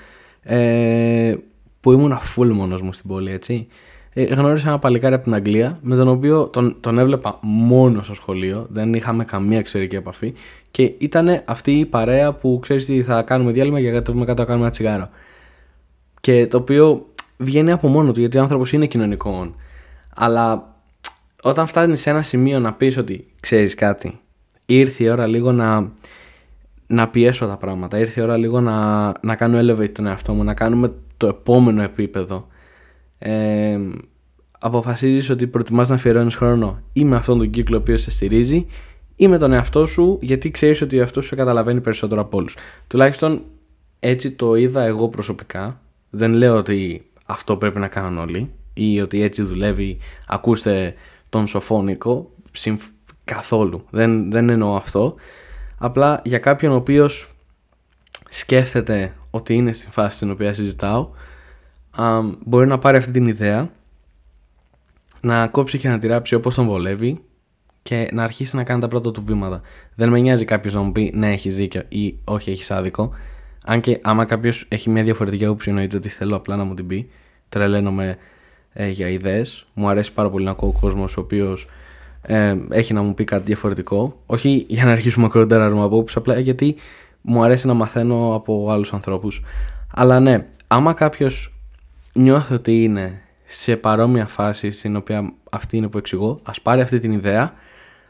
ε, 0.43 1.35
που 1.81 1.93
ήμουν 1.93 2.19
full 2.37 2.51
μόνος 2.53 2.83
μου 2.83 2.93
στην 2.93 3.09
πόλη, 3.09 3.31
έτσι. 3.31 3.67
Ε, 4.13 4.25
γνώρισα 4.25 4.69
ένα 4.69 4.79
παλικάρι 4.79 5.15
από 5.15 5.25
την 5.25 5.35
Αγγλία, 5.35 5.79
με 5.83 5.97
τον 5.97 6.09
οποίο 6.09 6.47
τον, 6.47 6.77
τον 6.81 6.99
έβλεπα 6.99 7.39
μόνος 7.43 8.05
στο 8.05 8.15
σχολείο, 8.15 8.67
δεν 8.71 8.95
είχαμε 8.95 9.25
καμία 9.25 9.59
εξωτερική 9.59 9.97
επαφή 9.97 10.35
και 10.71 10.93
ήταν 10.99 11.43
αυτή 11.45 11.79
η 11.79 11.87
παρέα 11.87 12.33
που 12.33 12.59
ξέρεις 12.63 12.87
τι 12.87 13.03
θα 13.03 13.23
κάνουμε 13.23 13.53
διάλειμμα 13.53 13.79
για 13.79 13.93
κατέβουμε 13.93 14.25
κάτω 14.25 14.41
να 14.41 14.47
κάνουμε 14.47 14.65
ένα 14.65 14.73
τσιγάρο. 14.73 15.09
Και 16.21 16.47
το 16.47 16.57
οποίο 16.57 17.07
βγαίνει 17.39 17.71
από 17.71 17.89
μόνο 17.89 18.13
του 18.13 18.21
γιατί 18.21 18.39
ο 18.39 18.41
άνθρωπος 18.41 18.73
είναι 18.73 18.87
κοινωνικό. 18.87 19.55
Αλλά 20.15 20.75
όταν 21.43 21.67
φτάνει 21.67 21.97
σε 21.97 22.11
ένα 22.11 22.23
σημείο 22.23 22.61
να 22.61 22.73
πεις 22.73 22.97
ότι 22.97 23.27
ξέρεις 23.41 23.75
κάτι, 23.75 24.21
ήρθε 24.67 25.05
η 25.05 25.09
ώρα 25.09 25.27
λίγο 25.27 25.53
να, 25.53 25.93
να 26.87 27.09
πιέσω 27.09 27.47
τα 27.47 27.57
πράγματα, 27.57 27.99
ήρθε 27.99 28.21
η 28.21 28.23
ώρα 28.23 28.37
λίγο 28.37 28.61
να, 28.61 29.13
να 29.21 29.35
κάνω 29.35 29.59
elevate 29.59 29.93
τον 29.93 30.07
εαυτό 30.07 30.33
μου, 30.33 30.45
να 30.45 30.55
κάνουμε 30.55 30.93
το 31.17 31.27
επόμενο 31.27 31.83
επίπεδο 31.83 32.47
ε, 33.19 33.79
αποφασίζεις 34.59 35.31
ότι 35.31 35.47
προτιμάς 35.47 35.89
να 35.89 35.95
αφιερώνεις 35.95 36.35
χρόνο 36.35 36.83
ή 36.93 37.05
με 37.05 37.17
αυτόν 37.17 37.39
τον 37.39 37.51
κύκλο 37.51 37.77
ο 37.77 37.81
οποίος 37.81 38.03
σε 38.03 38.11
στηρίζει 38.11 38.67
ή 39.17 39.29
με 39.29 39.39
τον 39.39 39.53
εαυτό 39.53 39.87
σου 39.87 40.19
γιατί 40.23 40.51
ξέρεις 40.51 40.81
ότι 40.81 40.97
ο 40.97 41.01
εαυτός 41.01 41.25
σου 41.25 41.37
καταλαβαίνει 41.37 41.81
περισσότερο 41.81 42.21
από 42.21 42.37
όλους. 42.37 42.57
Τουλάχιστον 42.87 43.43
έτσι 44.01 44.31
το 44.31 44.55
είδα 44.55 44.83
εγώ 44.83 45.09
προσωπικά. 45.09 45.81
Δεν 46.11 46.33
λέω 46.33 46.57
ότι 46.57 47.08
αυτό 47.31 47.57
πρέπει 47.57 47.79
να 47.79 47.89
κάνουν 47.89 48.19
όλοι 48.19 48.51
ή 48.75 49.01
ότι 49.01 49.23
έτσι 49.23 49.43
δουλεύει, 49.43 49.99
ακούστε 50.27 50.95
τον 51.29 51.47
σοφόνικο, 51.47 52.31
καθόλου. 53.25 53.85
Δεν, 53.91 54.31
δεν 54.31 54.49
εννοώ 54.49 54.75
αυτό. 54.75 55.15
Απλά 55.79 56.23
για 56.25 56.39
κάποιον 56.39 56.73
ο 56.73 56.75
οποίος 56.75 57.35
σκέφτεται 58.29 59.15
ότι 59.31 59.55
είναι 59.55 59.73
στην 59.73 59.91
φάση 59.91 60.17
στην 60.17 60.31
οποία 60.31 60.53
συζητάω, 60.53 61.11
μπορεί 62.45 62.67
να 62.67 62.79
πάρει 62.79 62.97
αυτή 62.97 63.11
την 63.11 63.27
ιδέα, 63.27 63.71
να 65.21 65.47
κόψει 65.47 65.79
και 65.79 65.89
να 65.89 65.99
τη 65.99 66.07
ράψει 66.07 66.35
όπως 66.35 66.55
τον 66.55 66.67
βολεύει 66.67 67.23
και 67.83 68.09
να 68.13 68.23
αρχίσει 68.23 68.57
να 68.57 68.65
κάνει 68.65 68.81
τα 68.81 68.89
πρώτα 68.89 69.11
του 69.11 69.25
βήματα. 69.25 69.61
Δεν 69.95 70.09
με 70.09 70.19
νοιάζει 70.21 70.45
κάποιος 70.45 70.75
να 70.75 70.81
μου 70.81 70.93
πει 70.93 71.13
ναι, 71.15 71.33
έχεις 71.33 71.57
δίκιο 71.57 71.83
ή 71.89 72.19
όχι, 72.25 72.51
έχεις 72.51 72.71
άδικο. 72.71 73.13
Αν 73.71 73.81
και 73.81 73.99
άμα 74.03 74.25
κάποιος 74.25 74.67
έχει 74.69 74.91
μια 74.91 75.03
διαφορετική 75.03 75.45
άποψη, 75.45 75.69
εννοείται 75.69 75.97
ότι 75.97 76.09
θέλω 76.09 76.37
απλά 76.37 76.57
να 76.57 76.65
μου 76.65 76.75
την 76.75 76.87
πει. 76.87 77.11
Τρελαίνομαι 77.49 78.17
ε, 78.73 78.89
για 78.89 79.09
ιδέες. 79.09 79.67
Μου 79.75 79.89
αρέσει 79.89 80.13
πάρα 80.13 80.31
πολύ 80.31 80.45
να 80.45 80.51
ακούω 80.51 80.69
ο 80.69 80.81
κόσμος 80.81 81.17
ο 81.17 81.21
οποίος 81.21 81.67
ε, 82.23 82.57
έχει 82.71 82.93
να 82.93 83.03
μου 83.03 83.15
πει 83.15 83.25
κάτι 83.25 83.45
διαφορετικό. 83.45 84.21
Όχι 84.27 84.67
για 84.69 84.85
να 84.85 84.91
αρχίσουμε 84.91 85.25
μακρότερα 85.25 85.69
να 85.69 85.83
απόψεις, 85.83 86.17
απλά 86.17 86.39
γιατί 86.39 86.77
μου 87.21 87.43
αρέσει 87.43 87.67
να 87.67 87.75
μαθαίνω 87.75 88.35
από 88.35 88.71
άλλους 88.71 88.93
ανθρώπους. 88.93 89.43
Αλλά 89.95 90.21
ναι, 90.21 90.47
άμα 90.67 90.93
κάποιος 90.93 91.55
νιώθει 92.13 92.55
ότι 92.55 92.83
είναι 92.83 93.23
σε 93.45 93.77
παρόμοια 93.77 94.27
φάση 94.27 94.71
στην 94.71 94.97
οποία 94.97 95.33
αυτή 95.51 95.77
είναι 95.77 95.89
που 95.89 95.99
εξηγώ, 95.99 96.41
ας 96.43 96.61
πάρει 96.61 96.81
αυτή 96.81 96.99
την 96.99 97.13
ιδέα, 97.13 97.53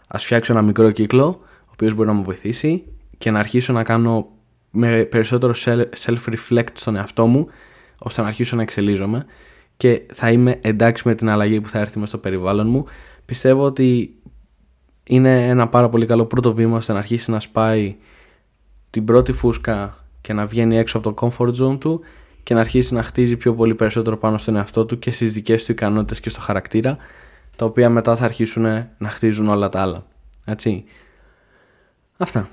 ας 0.06 0.24
φτιάξω 0.24 0.52
ένα 0.52 0.62
μικρό 0.62 0.90
κύκλο, 0.90 1.26
ο 1.64 1.70
οποίος 1.72 1.94
μπορεί 1.94 2.08
να 2.08 2.14
μου 2.14 2.22
βοηθήσει 2.22 2.84
και 3.18 3.30
να 3.30 3.38
αρχίσω 3.38 3.72
να 3.72 3.82
κάνω 3.82 4.28
με 4.78 5.04
περισσότερο 5.04 5.54
self-reflect 6.04 6.72
στον 6.72 6.96
εαυτό 6.96 7.26
μου, 7.26 7.48
ώστε 7.98 8.20
να 8.20 8.26
αρχίσω 8.26 8.56
να 8.56 8.62
εξελίζομαι 8.62 9.26
και 9.76 10.02
θα 10.12 10.30
είμαι 10.30 10.58
εντάξει 10.62 11.08
με 11.08 11.14
την 11.14 11.28
αλλαγή 11.28 11.60
που 11.60 11.68
θα 11.68 11.78
έρθει 11.78 11.98
μέσα 11.98 12.10
στο 12.10 12.18
περιβάλλον 12.18 12.68
μου. 12.68 12.84
Πιστεύω 13.24 13.64
ότι 13.64 14.14
είναι 15.04 15.48
ένα 15.48 15.68
πάρα 15.68 15.88
πολύ 15.88 16.06
καλό 16.06 16.26
πρώτο 16.26 16.54
βήμα 16.54 16.76
ώστε 16.76 16.92
να 16.92 16.98
αρχίσει 16.98 17.30
να 17.30 17.40
σπάει 17.40 17.96
την 18.90 19.04
πρώτη 19.04 19.32
φούσκα 19.32 20.04
και 20.20 20.32
να 20.32 20.46
βγαίνει 20.46 20.76
έξω 20.76 20.98
από 20.98 21.12
το 21.12 21.28
comfort 21.38 21.54
zone 21.54 21.80
του 21.80 22.00
και 22.42 22.54
να 22.54 22.60
αρχίσει 22.60 22.94
να 22.94 23.02
χτίζει 23.02 23.36
πιο 23.36 23.54
πολύ 23.54 23.74
περισσότερο 23.74 24.16
πάνω 24.16 24.38
στον 24.38 24.56
εαυτό 24.56 24.84
του 24.84 24.98
και 24.98 25.10
στις 25.10 25.32
δικές 25.32 25.64
του 25.64 25.72
ικανότητες 25.72 26.20
και 26.20 26.30
στο 26.30 26.40
χαρακτήρα 26.40 26.96
τα 27.56 27.64
οποία 27.64 27.90
μετά 27.90 28.16
θα 28.16 28.24
αρχίσουν 28.24 28.62
να 28.98 29.08
χτίζουν 29.08 29.48
όλα 29.48 29.68
τα 29.68 29.80
άλλα. 29.80 30.06
Έτσι. 30.44 30.84
Αυτά. 32.16 32.48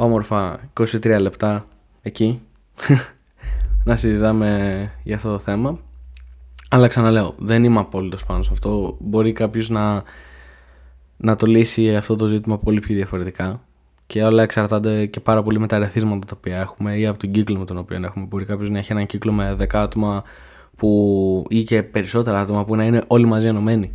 Όμορφα 0.00 0.60
23 0.80 1.16
λεπτά 1.20 1.66
εκεί 2.02 2.40
να 3.84 3.96
συζητάμε 3.96 4.90
για 5.02 5.16
αυτό 5.16 5.32
το 5.32 5.38
θέμα. 5.38 5.78
Αλλά 6.68 6.86
ξαναλέω, 6.86 7.34
δεν 7.38 7.64
είμαι 7.64 7.78
απόλυτος 7.78 8.24
πάνω 8.24 8.42
σε 8.42 8.50
αυτό. 8.52 8.96
Μπορεί 9.00 9.32
κάποιος 9.32 9.68
να, 9.68 10.02
να 11.16 11.34
το 11.34 11.46
λύσει 11.46 11.96
αυτό 11.96 12.16
το 12.16 12.26
ζήτημα 12.26 12.58
πολύ 12.58 12.80
πιο 12.80 12.94
διαφορετικά 12.94 13.60
και 14.06 14.24
όλα 14.24 14.42
εξαρτάται 14.42 15.06
και 15.06 15.20
πάρα 15.20 15.42
πολύ 15.42 15.58
με 15.58 15.66
τα 15.66 15.78
ρεθίσματα 15.78 16.26
τα 16.26 16.34
οποία 16.36 16.58
έχουμε 16.58 16.98
ή 16.98 17.06
από 17.06 17.18
τον 17.18 17.30
κύκλο 17.30 17.58
με 17.58 17.64
τον 17.64 17.78
οποίο 17.78 18.00
έχουμε. 18.04 18.24
Μπορεί 18.24 18.44
κάποιος 18.44 18.70
να 18.70 18.78
έχει 18.78 18.92
έναν 18.92 19.06
κύκλο 19.06 19.32
με 19.32 19.56
10 19.60 19.66
άτομα 19.72 20.22
που... 20.76 21.44
ή 21.48 21.62
και 21.62 21.82
περισσότερα 21.82 22.40
άτομα 22.40 22.64
που 22.64 22.76
να 22.76 22.84
είναι 22.84 23.02
όλοι 23.06 23.24
μαζί 23.24 23.46
ενωμένοι. 23.46 23.92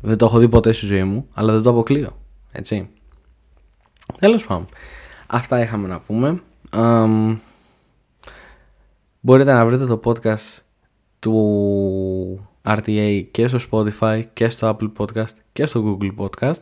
Δεν 0.00 0.16
το 0.16 0.26
έχω 0.26 0.38
δει 0.38 0.48
ποτέ 0.48 0.72
στη 0.72 0.86
ζωή 0.86 1.04
μου, 1.04 1.28
αλλά 1.34 1.52
δεν 1.52 1.62
το 1.62 1.70
αποκλείω. 1.70 2.16
Έτσι. 2.52 2.88
Τέλος 4.18 4.46
πάντων. 4.46 4.68
Αυτά 5.26 5.60
είχαμε 5.60 5.88
να 5.88 6.00
πούμε. 6.00 6.42
Um, 6.70 7.36
μπορείτε 9.20 9.52
να 9.52 9.66
βρείτε 9.66 9.84
το 9.86 10.00
podcast 10.04 10.58
του 11.18 12.48
RTA 12.62 13.24
και 13.30 13.48
στο 13.48 13.58
Spotify 13.70 14.22
και 14.32 14.48
στο 14.48 14.76
Apple 14.76 14.92
Podcast 14.98 15.34
και 15.52 15.66
στο 15.66 15.98
Google 16.00 16.14
Podcast. 16.24 16.60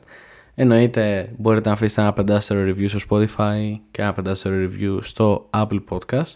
Εννοείται 0.55 1.33
μπορείτε 1.38 1.68
να 1.68 1.75
αφήσετε 1.75 2.01
ένα 2.01 2.12
πεντάστερο 2.12 2.61
review 2.70 2.88
στο 2.88 2.98
Spotify 3.09 3.75
και 3.90 4.03
ένα 4.03 4.12
πεντάστερο 4.12 4.55
review 4.57 4.98
στο 5.03 5.48
Apple 5.51 5.81
Podcast. 5.88 6.35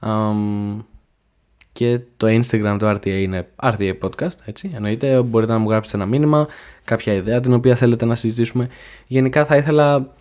Um, 0.00 0.84
και 1.72 2.00
το 2.16 2.26
Instagram 2.26 2.76
του 2.78 2.86
RTA 2.86 3.06
είναι 3.06 3.48
RTA 3.62 3.92
Podcast, 4.00 4.36
έτσι. 4.44 4.70
Εννοείται 4.74 5.22
μπορείτε 5.22 5.52
να 5.52 5.58
μου 5.58 5.70
γράψετε 5.70 5.96
ένα 5.96 6.06
μήνυμα, 6.06 6.46
κάποια 6.84 7.12
ιδέα 7.12 7.40
την 7.40 7.52
οποία 7.52 7.76
θέλετε 7.76 8.04
να 8.04 8.14
συζητήσουμε. 8.14 8.68
Γενικά 9.06 9.44
θα 9.44 9.56
ήθελα 9.56 10.14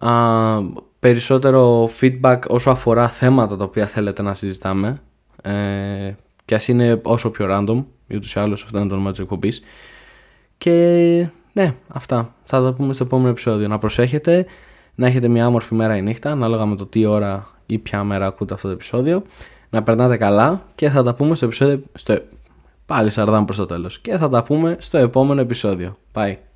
α, 0.00 0.12
περισσότερο 1.00 1.90
feedback 2.00 2.38
όσο 2.48 2.70
αφορά 2.70 3.08
θέματα 3.08 3.56
τα 3.56 3.64
οποία 3.64 3.86
θέλετε 3.86 4.22
να 4.22 4.34
συζητάμε. 4.34 5.00
Ε, 5.42 6.14
και 6.44 6.54
ας 6.54 6.68
είναι 6.68 7.00
όσο 7.02 7.30
πιο 7.30 7.46
random, 7.50 7.84
ή 8.06 8.16
ούτως 8.16 8.34
ή 8.34 8.40
άλλως 8.40 8.62
αυτό 8.62 8.78
είναι 8.78 8.88
το 8.88 8.94
όνομα 8.94 9.10
της 9.10 9.20
εκπομπής. 9.20 9.62
Και 10.58 11.28
ναι, 11.52 11.74
αυτά. 11.88 12.34
Θα 12.44 12.62
τα 12.62 12.72
πούμε 12.72 12.92
στο 12.92 13.04
επόμενο 13.04 13.28
επεισόδιο. 13.28 13.68
Να 13.68 13.78
προσέχετε, 13.78 14.46
να 14.94 15.06
έχετε 15.06 15.28
μια 15.28 15.44
άμορφη 15.44 15.74
μέρα 15.74 15.96
ή 15.96 16.02
νύχτα, 16.02 16.30
ανάλογα 16.30 16.66
με 16.66 16.76
το 16.76 16.86
τι 16.86 17.04
ώρα 17.04 17.48
ή 17.66 17.78
ποια 17.78 18.04
μέρα 18.04 18.26
ακούτε 18.26 18.54
αυτό 18.54 18.66
το 18.66 18.74
επεισόδιο. 18.74 19.22
Να 19.70 19.82
περνάτε 19.82 20.16
καλά 20.16 20.62
και 20.74 20.90
θα 20.90 21.02
τα 21.02 21.14
πούμε 21.14 21.34
στο 21.34 21.44
επεισόδιο. 21.44 21.82
Στο... 21.94 22.18
Πάλι 22.86 23.10
σαρδάμ 23.10 23.44
προς 23.44 23.56
το 23.56 23.64
τέλος. 23.64 23.98
Και 23.98 24.16
θα 24.16 24.28
τα 24.28 24.42
πούμε 24.42 24.76
στο 24.78 24.98
επόμενο 24.98 25.40
επεισόδιο. 25.40 25.96
Bye. 26.12 26.34